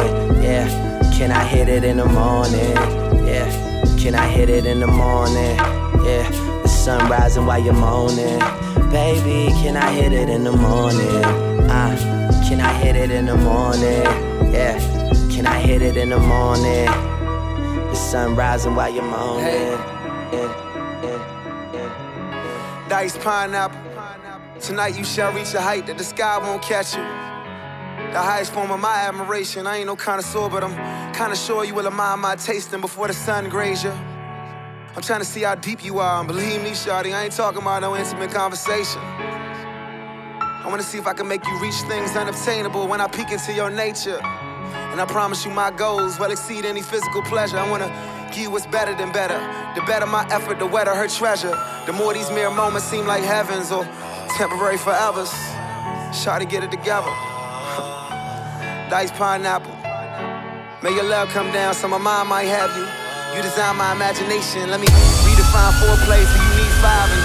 [0.42, 0.66] Yeah,
[1.16, 2.74] can I hit it in the morning?
[3.26, 3.48] Yeah,
[3.98, 5.56] can I hit it in the morning?
[6.06, 6.28] Yeah,
[6.62, 8.38] the sun rising while you're moaning.
[8.90, 11.24] Baby, can I hit it in the morning?
[11.68, 11.96] Uh,
[12.48, 14.04] can I hit it in the morning?
[14.52, 14.78] Yeah,
[15.36, 16.86] can I hit it in the morning?
[16.86, 19.76] The sun rising while you're moaning.
[22.88, 23.78] Dice pineapple.
[24.60, 27.02] Tonight you shall reach a height that the sky won't catch you.
[28.14, 29.66] The highest form of my admiration.
[29.66, 30.74] I ain't no connoisseur, but I'm
[31.12, 33.92] kinda sure you will admire my tasting before the sun graze you.
[34.96, 37.60] I'm trying to see how deep you are, and believe me, Shawty, I ain't talking
[37.60, 39.02] about no intimate conversation.
[39.02, 43.52] I wanna see if I can make you reach things unobtainable when I peek into
[43.52, 44.22] your nature.
[44.96, 47.58] And I promise you my goals will exceed any physical pleasure.
[47.58, 47.92] I wanna
[48.32, 49.36] give you what's better than better.
[49.74, 51.52] The better my effort, the wetter her treasure.
[51.84, 53.84] The more these mere moments seem like heavens or
[54.40, 55.28] temporary forevers.
[56.16, 57.12] Shawty, get it together.
[58.88, 59.76] Dice pineapple.
[60.80, 62.88] May your love come down so my mind might have you.
[63.36, 64.70] You design my imagination.
[64.70, 64.88] Let me
[65.28, 67.12] redefine foreplay so you need five.
[67.12, 67.20] And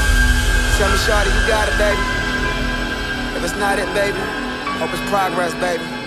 [0.76, 2.04] tell me, Shawty, you got it, baby.
[3.40, 4.20] If it's not it, baby,
[4.76, 6.01] hope it's progress, baby.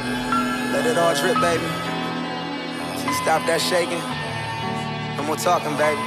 [0.75, 1.63] Let it all drip, baby.
[3.23, 4.03] Stop that shaking.
[5.17, 6.03] No more talking, baby.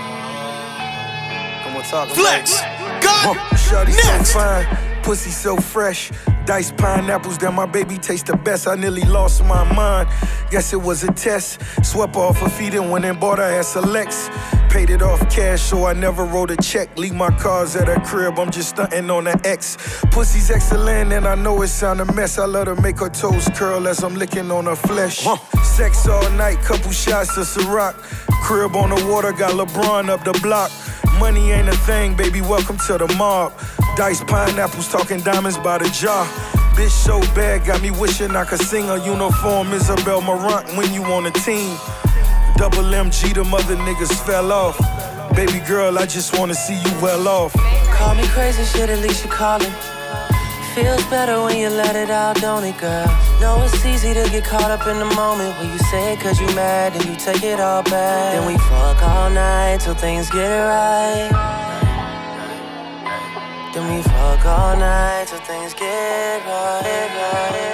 [1.63, 2.13] No more talking.
[2.13, 2.59] Flex.
[2.99, 3.37] God.
[3.55, 4.67] Shorty so fine,
[5.03, 6.11] pussy so fresh.
[6.47, 8.69] Diced pineapples that my baby taste the best.
[8.69, 10.07] I nearly lost my mind.
[10.49, 11.59] Guess it was a test.
[11.83, 14.29] Swept off her feet and went and bought her ass a Lex.
[14.69, 16.97] Paid it off cash, so I never wrote a check.
[16.97, 19.75] Leave my cars at her crib, I'm just stunting on the X.
[20.09, 22.37] Pussy's excellent, and I know it sound a mess.
[22.37, 25.27] I let her make her toes curl as I'm licking on her flesh.
[25.63, 27.95] Sex all night, couple shots of Ciroc.
[28.41, 30.71] Crib on the water, got LeBron up the block.
[31.19, 33.53] Money ain't a thing, baby, welcome to the mob.
[33.95, 36.25] Diced pineapples, talking diamonds by the jar.
[36.75, 41.03] Bitch so bad, got me wishing I could sing a uniform Isabel Marant when you
[41.05, 41.75] on a team.
[42.55, 44.77] Double MG, the mother niggas fell off.
[45.35, 47.53] Baby girl, I just wanna see you well off.
[47.97, 49.73] Call me crazy shit, at least you calling.
[50.77, 53.07] Feels better when you let it out, don't it, girl?
[53.41, 56.39] Know it's easy to get caught up in the moment when you say it cause
[56.39, 58.33] you mad and you take it all back.
[58.33, 61.31] Then we fuck all night till things get right.
[63.73, 67.66] Then we fuck all night till things get right.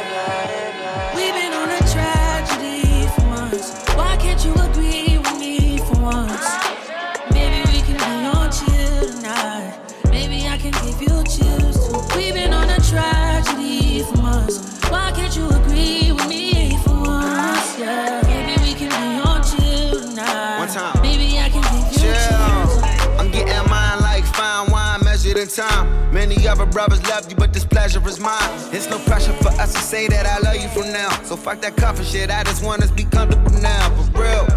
[26.53, 28.37] Other brothers love you, but this pleasure is mine.
[28.71, 31.09] It's no pressure for us to say that I love you from now.
[31.23, 32.29] So fuck that comfort shit.
[32.29, 33.89] I just want us to be comfortable now.
[34.13, 34.52] For real.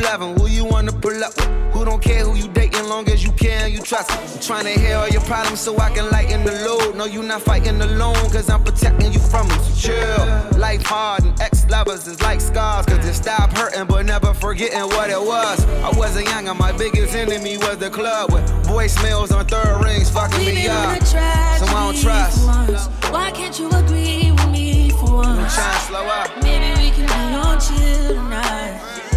[0.00, 0.38] Who you loving?
[0.38, 1.74] Who you wanna pull up with?
[1.74, 4.10] Who don't care who you dating, long as you care and you trust.
[4.10, 6.96] I'm trying to hear all your problems so I can lighten the load.
[6.96, 9.62] No, you not fighting alone, cause I'm protecting you from them.
[9.62, 10.58] So chill.
[10.58, 14.88] Life hard and ex lovers is like scars, cause they stop hurting but never forgetting
[14.96, 15.64] what it was.
[15.84, 20.08] I wasn't young and my biggest enemy was the club with voicemails on third rings
[20.08, 20.98] fucking me up.
[21.04, 22.46] So I don't trust.
[22.46, 22.86] once.
[23.10, 25.54] Why can't you agree with me for once?
[25.54, 26.42] trying to slow up.
[26.42, 29.09] Maybe we can be on chill tonight.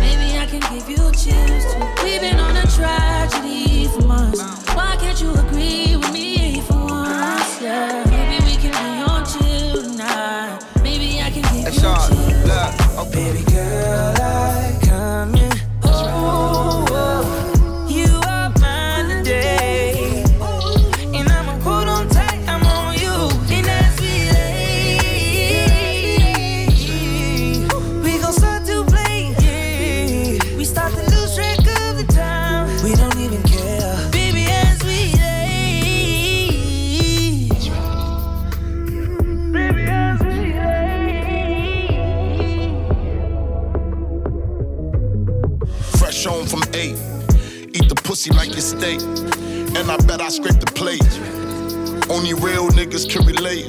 [0.54, 2.04] Maybe I can give you chills too.
[2.04, 4.40] We've been on a tragedy for months.
[4.76, 7.60] Why can't you agree with me for once?
[7.60, 8.04] Yeah.
[8.12, 10.60] Maybe we can be on chill tonight.
[10.84, 12.08] Maybe I can give That's you all.
[12.08, 12.46] chills.
[12.46, 14.13] Look, oh baby girl,
[48.24, 49.02] Pussy like it's steak.
[49.76, 51.04] And I bet I scrape the plate.
[52.10, 53.68] Only real niggas can relate.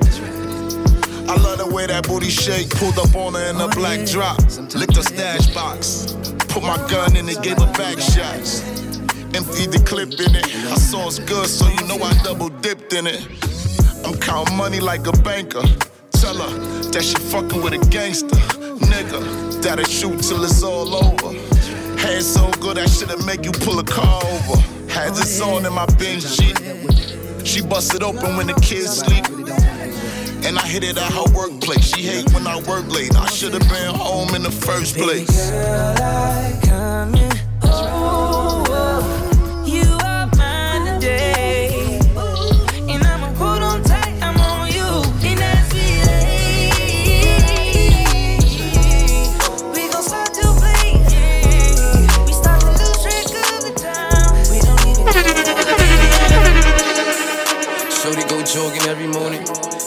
[1.29, 2.71] I love the way that booty shake.
[2.71, 4.39] Pulled up on her in a black drop.
[4.75, 6.15] Licked her stash box.
[6.49, 8.63] Put my gun in it, gave her back shots.
[9.35, 10.47] Emptied the clip in it.
[10.47, 13.27] I saw it's good, so you know I double dipped in it.
[14.05, 15.63] I'm counting money like a banker.
[16.13, 16.59] Tell her
[16.93, 18.37] that she fucking with a gangster.
[18.87, 21.44] Nigga, that'll shoot till it's all over.
[22.05, 24.61] Head so good, that shit'll make you pull a car over.
[24.93, 26.59] Had this on in my Benz Jeep.
[27.47, 29.25] She busted open when the kids sleep.
[30.45, 31.95] And I hit it at her workplace.
[31.95, 33.17] She hate when I work late.
[33.17, 35.51] I should've been home in the first place.
[35.51, 37.33] Girl, I come in.
[37.63, 38.94] Oh, oh, oh.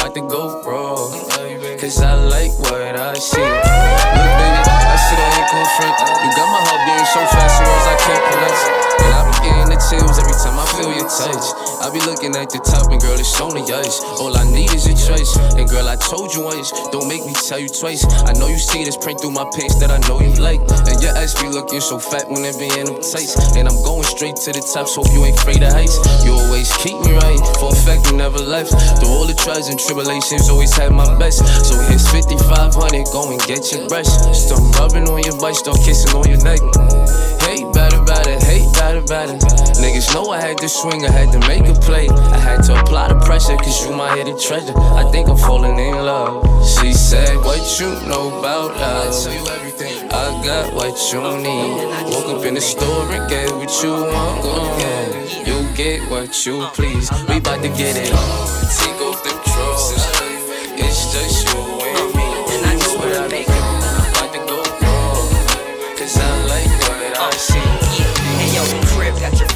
[0.00, 0.96] I'm about to go raw.
[1.76, 3.36] Cause I like what I see.
[3.36, 5.92] Look, baby, I said I ain't gon' front.
[6.24, 8.64] You got my heart beating so fast, so words I can't pronounce.
[8.96, 11.46] And I be getting the chills every time I feel your touch.
[11.82, 13.98] I be looking at the top, and girl, it's only us.
[14.22, 15.34] All I need is your choice.
[15.58, 18.06] And girl, I told you once, don't make me tell you twice.
[18.28, 20.60] I know you see this print through my pants that I know you like.
[20.86, 23.34] And your ass be looking so fat when it be in them tights.
[23.56, 25.96] And I'm going straight to the top, so hope you ain't afraid of heights.
[26.24, 28.76] You always keep me right, for a fact you never left.
[29.00, 31.40] Through all the trials and tribulations, always had my best.
[31.64, 34.08] So here's 5500, go and get your brush.
[34.36, 36.60] Start rubbing on your butt, start kissing on your neck.
[37.48, 38.04] Hate better,
[39.06, 39.34] better.
[39.80, 42.08] Niggas know I had to swing, I had to make a play.
[42.08, 44.74] I had to apply the pressure, cause you my hidden treasure.
[44.76, 46.44] I think I'm falling in love.
[46.66, 49.26] She said, What you know about us?
[49.26, 50.10] I tell you everything.
[50.10, 52.12] I got what you need.
[52.12, 54.40] Woke up in the store and get what you want.
[54.44, 57.10] Uh, you get what you please.
[57.28, 58.10] We bout to get it.
[58.78, 60.30] Take off the drawers.
[60.76, 61.60] It's just you.
[61.60, 62.09] And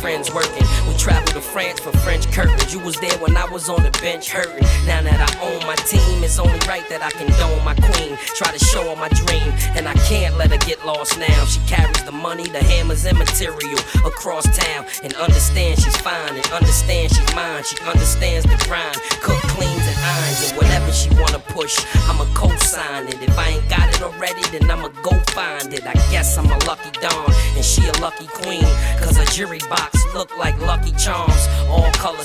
[0.04, 0.66] friends working.
[0.86, 2.63] We traveled to France for French curtains.
[2.74, 4.66] You was there when I was on the bench hurting.
[4.84, 8.18] Now that I own my team, it's only right that I condone my queen.
[8.34, 9.46] Try to show her my dream,
[9.78, 11.44] and I can't let her get lost now.
[11.44, 14.86] She carries the money, the hammers, and material across town.
[15.04, 17.62] And understand she's fine, and understand she's mine.
[17.62, 18.98] She understands the grind.
[19.22, 21.78] Cook, cleans, and irons, and whatever she wanna push,
[22.10, 23.22] I'ma co-sign it.
[23.22, 25.86] If I ain't got it already, then I'ma go find it.
[25.86, 28.66] I guess I'm a lucky dawn, and she a lucky queen.
[28.98, 32.24] Cause her jury box look like Lucky Charms, all color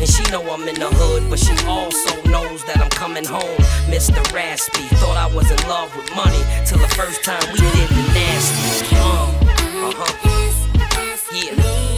[0.00, 3.58] And she know I'm in the hood, but she also knows that I'm coming home.
[3.86, 4.20] Mr.
[4.32, 8.02] Raspy, thought I was in love with money till the first time we did the
[8.14, 8.96] nasty.
[8.96, 9.30] Um,
[9.88, 10.28] uh-huh.
[11.32, 11.91] Yeah.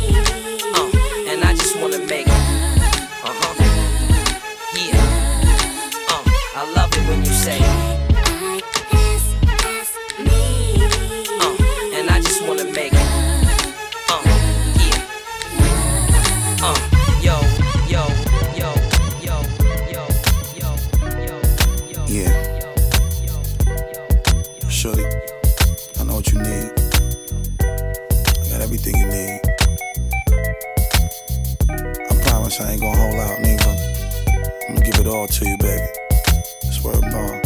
[32.55, 33.71] Promise I ain't gonna hold out neither.
[34.69, 35.87] I'm gonna give it all to you, baby.
[36.73, 37.43] Swear bond.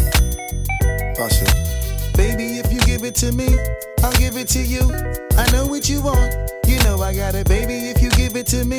[1.17, 2.17] Bust it.
[2.17, 3.49] Baby, if you give it to me,
[4.03, 4.83] I'll give it to you.
[5.37, 6.35] I know what you want.
[6.67, 7.91] You know I got it, baby.
[7.91, 8.79] If you give it to me,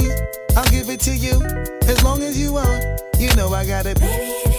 [0.56, 1.42] I'll give it to you.
[1.88, 2.84] As long as you want,
[3.20, 4.00] you know I got it.
[4.00, 4.59] Baby,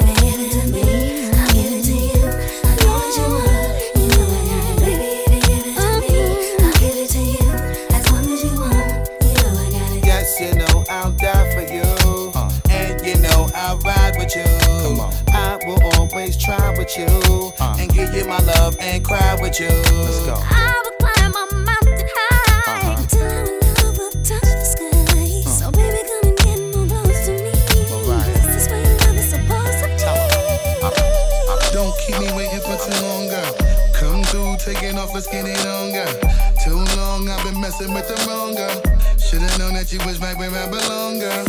[16.31, 17.75] always try with you uh.
[17.79, 19.67] and give you my love and cry with you.
[19.67, 20.35] Let's go.
[20.37, 25.43] I climb a mountain high till our love will touch the sky.
[25.45, 25.49] Uh.
[25.49, 27.51] So baby, come and to me.
[28.31, 30.47] This is where your love is supposed to be.
[31.73, 33.53] Don't keep me waiting for too long, girl.
[33.93, 36.13] Come through, taking off, on, girl.
[36.63, 38.81] Too long, I've been messing with the wrong girl.
[39.17, 41.45] Should've known that you was right where I belong, girl.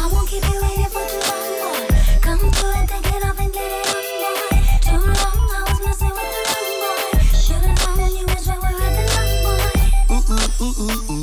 [0.00, 1.20] I won't keep you waiting for too
[1.64, 1.86] long.
[2.20, 3.91] Come through and take it off and get it.
[10.82, 11.22] Right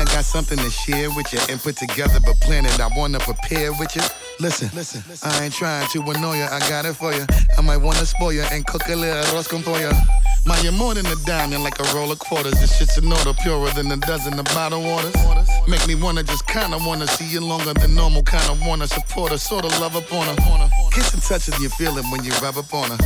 [0.00, 3.72] I got something to share with you and put together, but planning I wanna prepare
[3.72, 4.02] with you.
[4.40, 7.24] Listen, listen, I ain't trying to annoy ya, I got it for ya.
[7.56, 9.92] I might wanna spoil ya and cook a little arroz con pollo.
[10.44, 12.52] Man, you're more than a diamond, like a roll of quarters.
[12.60, 15.14] This shit's an order, purer than a dozen of bottled waters.
[15.66, 19.38] Make me wanna just kinda wanna see you longer than normal, kinda wanna support her,
[19.38, 20.68] sorta love upon her.
[20.90, 22.98] Kissing touches you feel it when you rub up on her.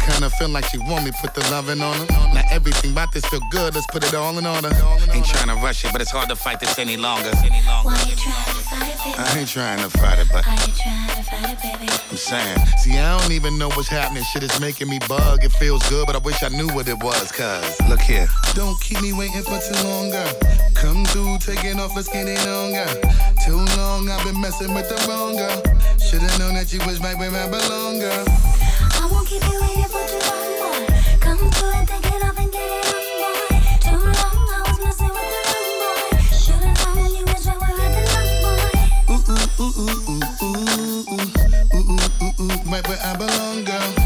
[0.00, 2.06] Kinda feel like she want me, put the loving on her.
[2.34, 4.68] Now everything about this feel good, let's put it all in order.
[5.12, 7.30] Ain't trying to rush it, but it's hard to fight this any longer.
[7.38, 7.96] Any longer.
[9.18, 10.44] I ain't trying to fight it, but.
[12.10, 14.22] I'm saying, see, I don't even know what's happening.
[14.24, 15.44] Shit is making me bug.
[15.44, 17.32] It feels good, but I wish I knew what it was.
[17.32, 18.28] Cause, look here.
[18.54, 20.32] Don't keep me waiting for too long, girl.
[20.74, 23.02] Come through, taking off, let's get it on, girl.
[23.44, 25.62] Too long, I've been messing with the wrong girl.
[25.98, 28.24] Should've known that you was right where I belong, girl.
[28.28, 30.31] I won't keep you waiting for too long.
[42.72, 44.01] right where I belong, girl.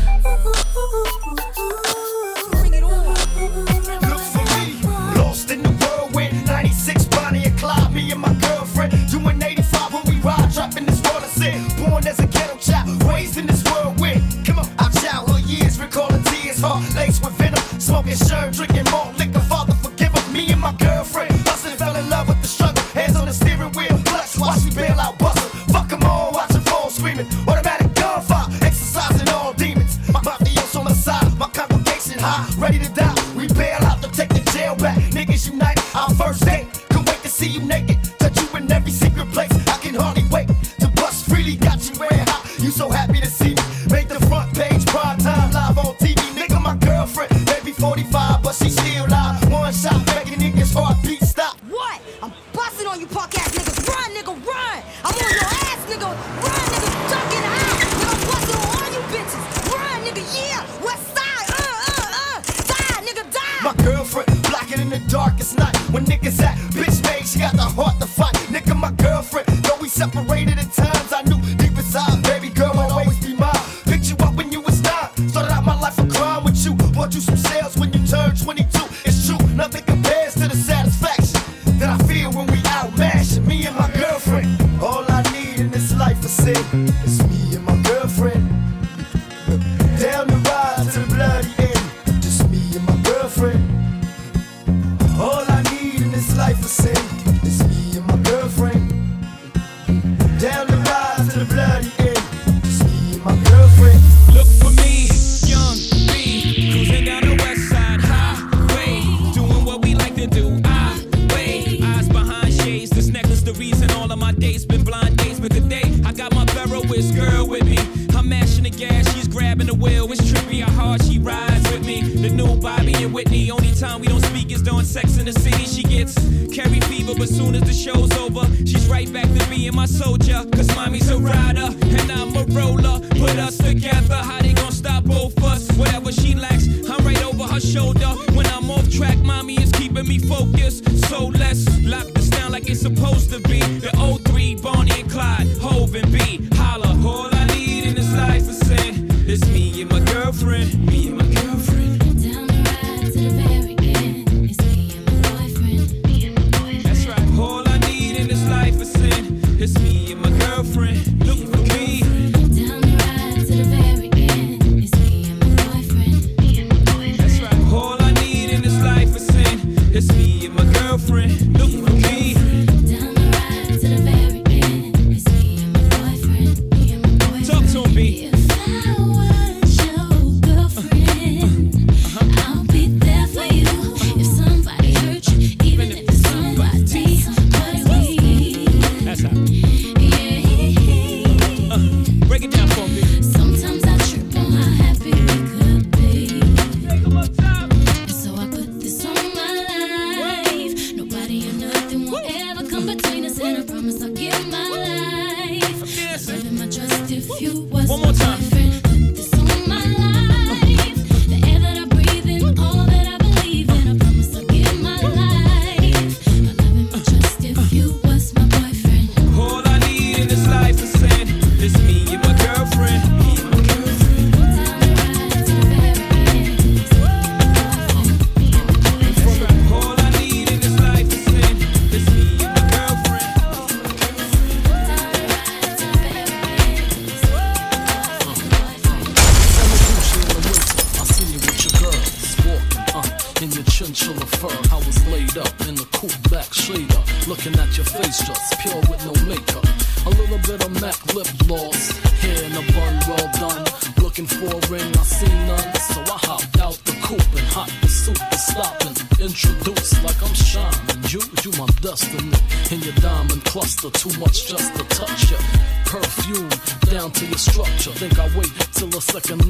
[125.96, 126.14] gets
[126.54, 130.44] carry fever, but soon as the show's over, she's right back to being my soldier.
[130.52, 131.68] Cause mommy's a rider
[131.98, 133.00] and I'm a roller.
[133.10, 135.70] Put us together, how they gonna stop both us?
[135.72, 138.10] Whatever she lacks, I'm right over her shoulder.
[138.36, 140.84] When I'm off track, mommy is keeping me focused.
[141.08, 143.60] So let's lock this down like it's supposed to be.
[143.60, 144.25] The old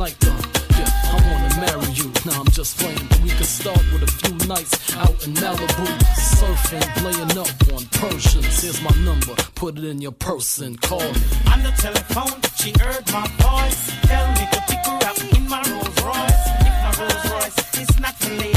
[0.07, 0.79] the second.
[0.79, 2.13] Yeah, I wanna marry you.
[2.25, 5.87] Now I'm just playing, but we could start with a few nights out in Malibu,
[6.37, 8.63] surfing, laying up on Persians.
[8.63, 11.23] Here's my number, put it in your purse and call me.
[11.53, 13.91] On the telephone, she heard my voice.
[14.03, 16.47] Tell me to pick her up in my Rolls Royce.
[16.69, 18.56] If my Rolls Royce is not for ladies,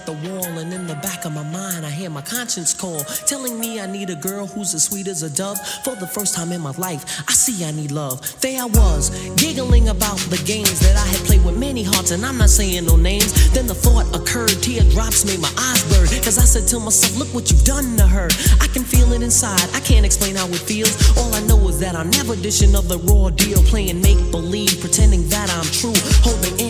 [0.00, 3.00] at the wall, and in the back of my mind, I hear my conscience call,
[3.26, 5.58] telling me I need a girl who's as sweet as a dove.
[5.84, 8.20] For the first time in my life, I see I need love.
[8.40, 12.24] There I was, giggling about the games that I had played with many hearts, and
[12.24, 13.50] I'm not saying no names.
[13.52, 17.28] Then the thought occurred, teardrops made my eyes blur, cause I said to myself, Look
[17.34, 18.28] what you've done to her.
[18.60, 20.94] I can feel it inside, I can't explain how it feels.
[21.18, 24.80] All I know is that I'm never dishing of the raw deal, playing make believe,
[24.80, 25.96] pretending that I'm true.
[26.24, 26.69] Holding in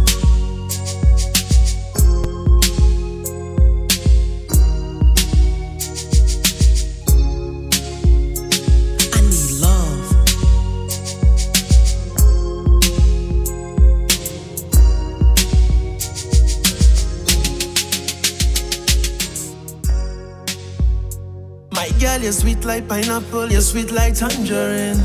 [22.21, 24.99] You're sweet like pineapple, you're sweet like tangerine.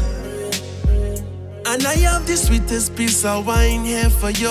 [1.66, 4.48] And I have the sweetest piece of wine here for you.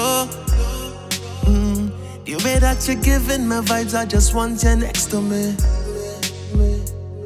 [1.45, 1.91] Mm,
[2.25, 5.55] the way that you're giving me vibes, I just want you next to me.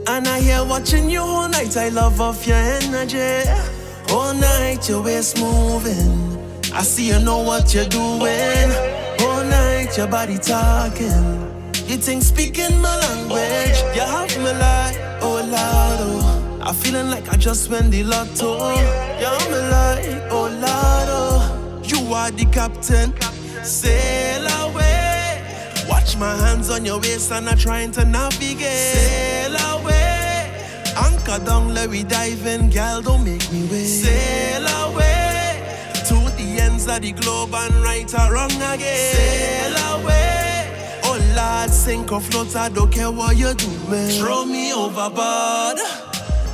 [0.07, 3.49] And I hear watching you all night, I love off your energy.
[4.11, 6.37] All night, your waist moving.
[6.73, 8.69] I see you know what you're doing.
[9.21, 11.49] All night, your body talking.
[11.87, 16.61] You think speaking my language, you have me like, oh Lord, oh.
[16.61, 18.57] I feeling like I just won the lotto.
[18.59, 21.81] Have me like, oh Lord, oh.
[21.83, 23.13] You are the captain,
[23.63, 25.43] sail away.
[25.89, 28.61] Watch my hands on your waist and I'm trying to navigate.
[28.61, 30.51] Sail away,
[30.95, 33.85] anchor down, let me dive in, girl, don't make me wait.
[33.85, 35.63] Sail away
[36.07, 39.15] to the ends of the globe and right or wrong again.
[39.15, 39.78] Sail away.
[41.37, 44.11] Oh sink or float, I don't care what you do, man.
[44.19, 45.79] Throw me overboard.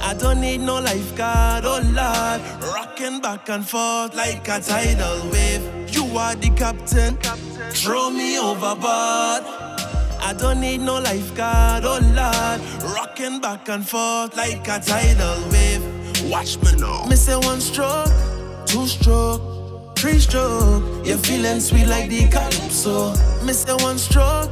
[0.02, 2.42] I don't need no lifeguard, oh Lord.
[2.74, 5.64] Rocking back and forth like a tidal wave.
[5.96, 7.18] You are the captain.
[7.72, 9.44] Throw me overboard.
[10.22, 12.94] I don't need no lifeguard, oh Lord.
[12.94, 15.84] Rocking back and forth like a tidal wave.
[16.30, 17.06] Watch me now.
[17.06, 18.10] Me say one stroke,
[18.66, 21.06] two stroke, three stroke.
[21.06, 23.14] You're feeling sweet like the calypso.
[23.44, 24.50] Me say one stroke,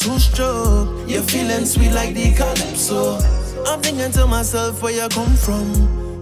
[0.00, 0.88] two stroke.
[1.06, 3.18] You're feeling sweet like the calypso.
[3.66, 5.66] I'm thinking to myself where you come from.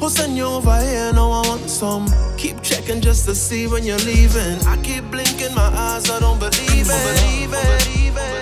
[0.00, 1.12] Who send you over here?
[1.12, 2.06] Now I want some.
[2.36, 4.58] Keep checking just to see when you're leaving.
[4.66, 7.04] I keep blinking my eyes, I don't believe it.
[7.06, 7.84] Believe it.
[7.84, 8.37] Believe it.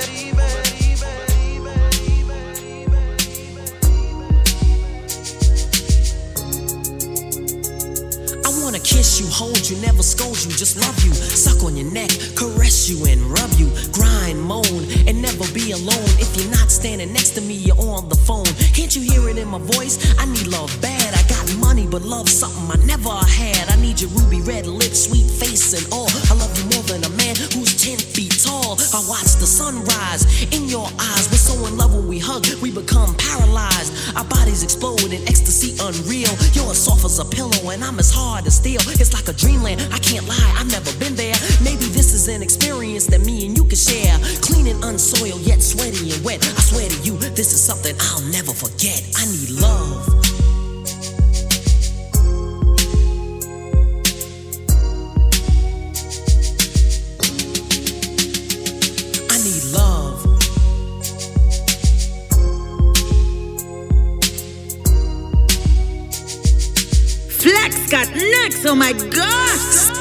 [8.87, 12.09] Kiss you, hold you, never scold you, just love you, suck on your neck,
[12.39, 16.11] caress you and rub you, grind, moan, and never be alone.
[16.23, 18.47] If you're not standing next to me, you're on the phone.
[18.79, 19.99] Can't you hear it in my voice?
[20.19, 21.15] I need love bad.
[21.15, 23.69] I got money, but love something I never had.
[23.69, 26.09] I need your ruby red lips, sweet face, and all.
[26.31, 28.79] I love you more than a man who's 10 feet tall.
[28.95, 30.23] I watch the sunrise
[30.55, 31.27] in your eyes.
[31.27, 33.91] We're so in love when we hug, we become paralyzed.
[34.17, 36.31] Our bodies explode in ecstasy unreal.
[36.55, 38.76] You're as soft as a pillow, and I'm as hard as steel.
[38.85, 39.81] It's like a dreamland.
[39.93, 41.35] I can't lie, I've never been there.
[41.63, 44.19] Maybe this is an experience that me and you can share.
[44.41, 46.45] Clean and unsoiled, yet sweaty and wet.
[46.45, 49.03] I swear to you, this is something I'll never forget.
[49.17, 50.26] I need love.
[67.89, 69.96] Got next, oh my gosh!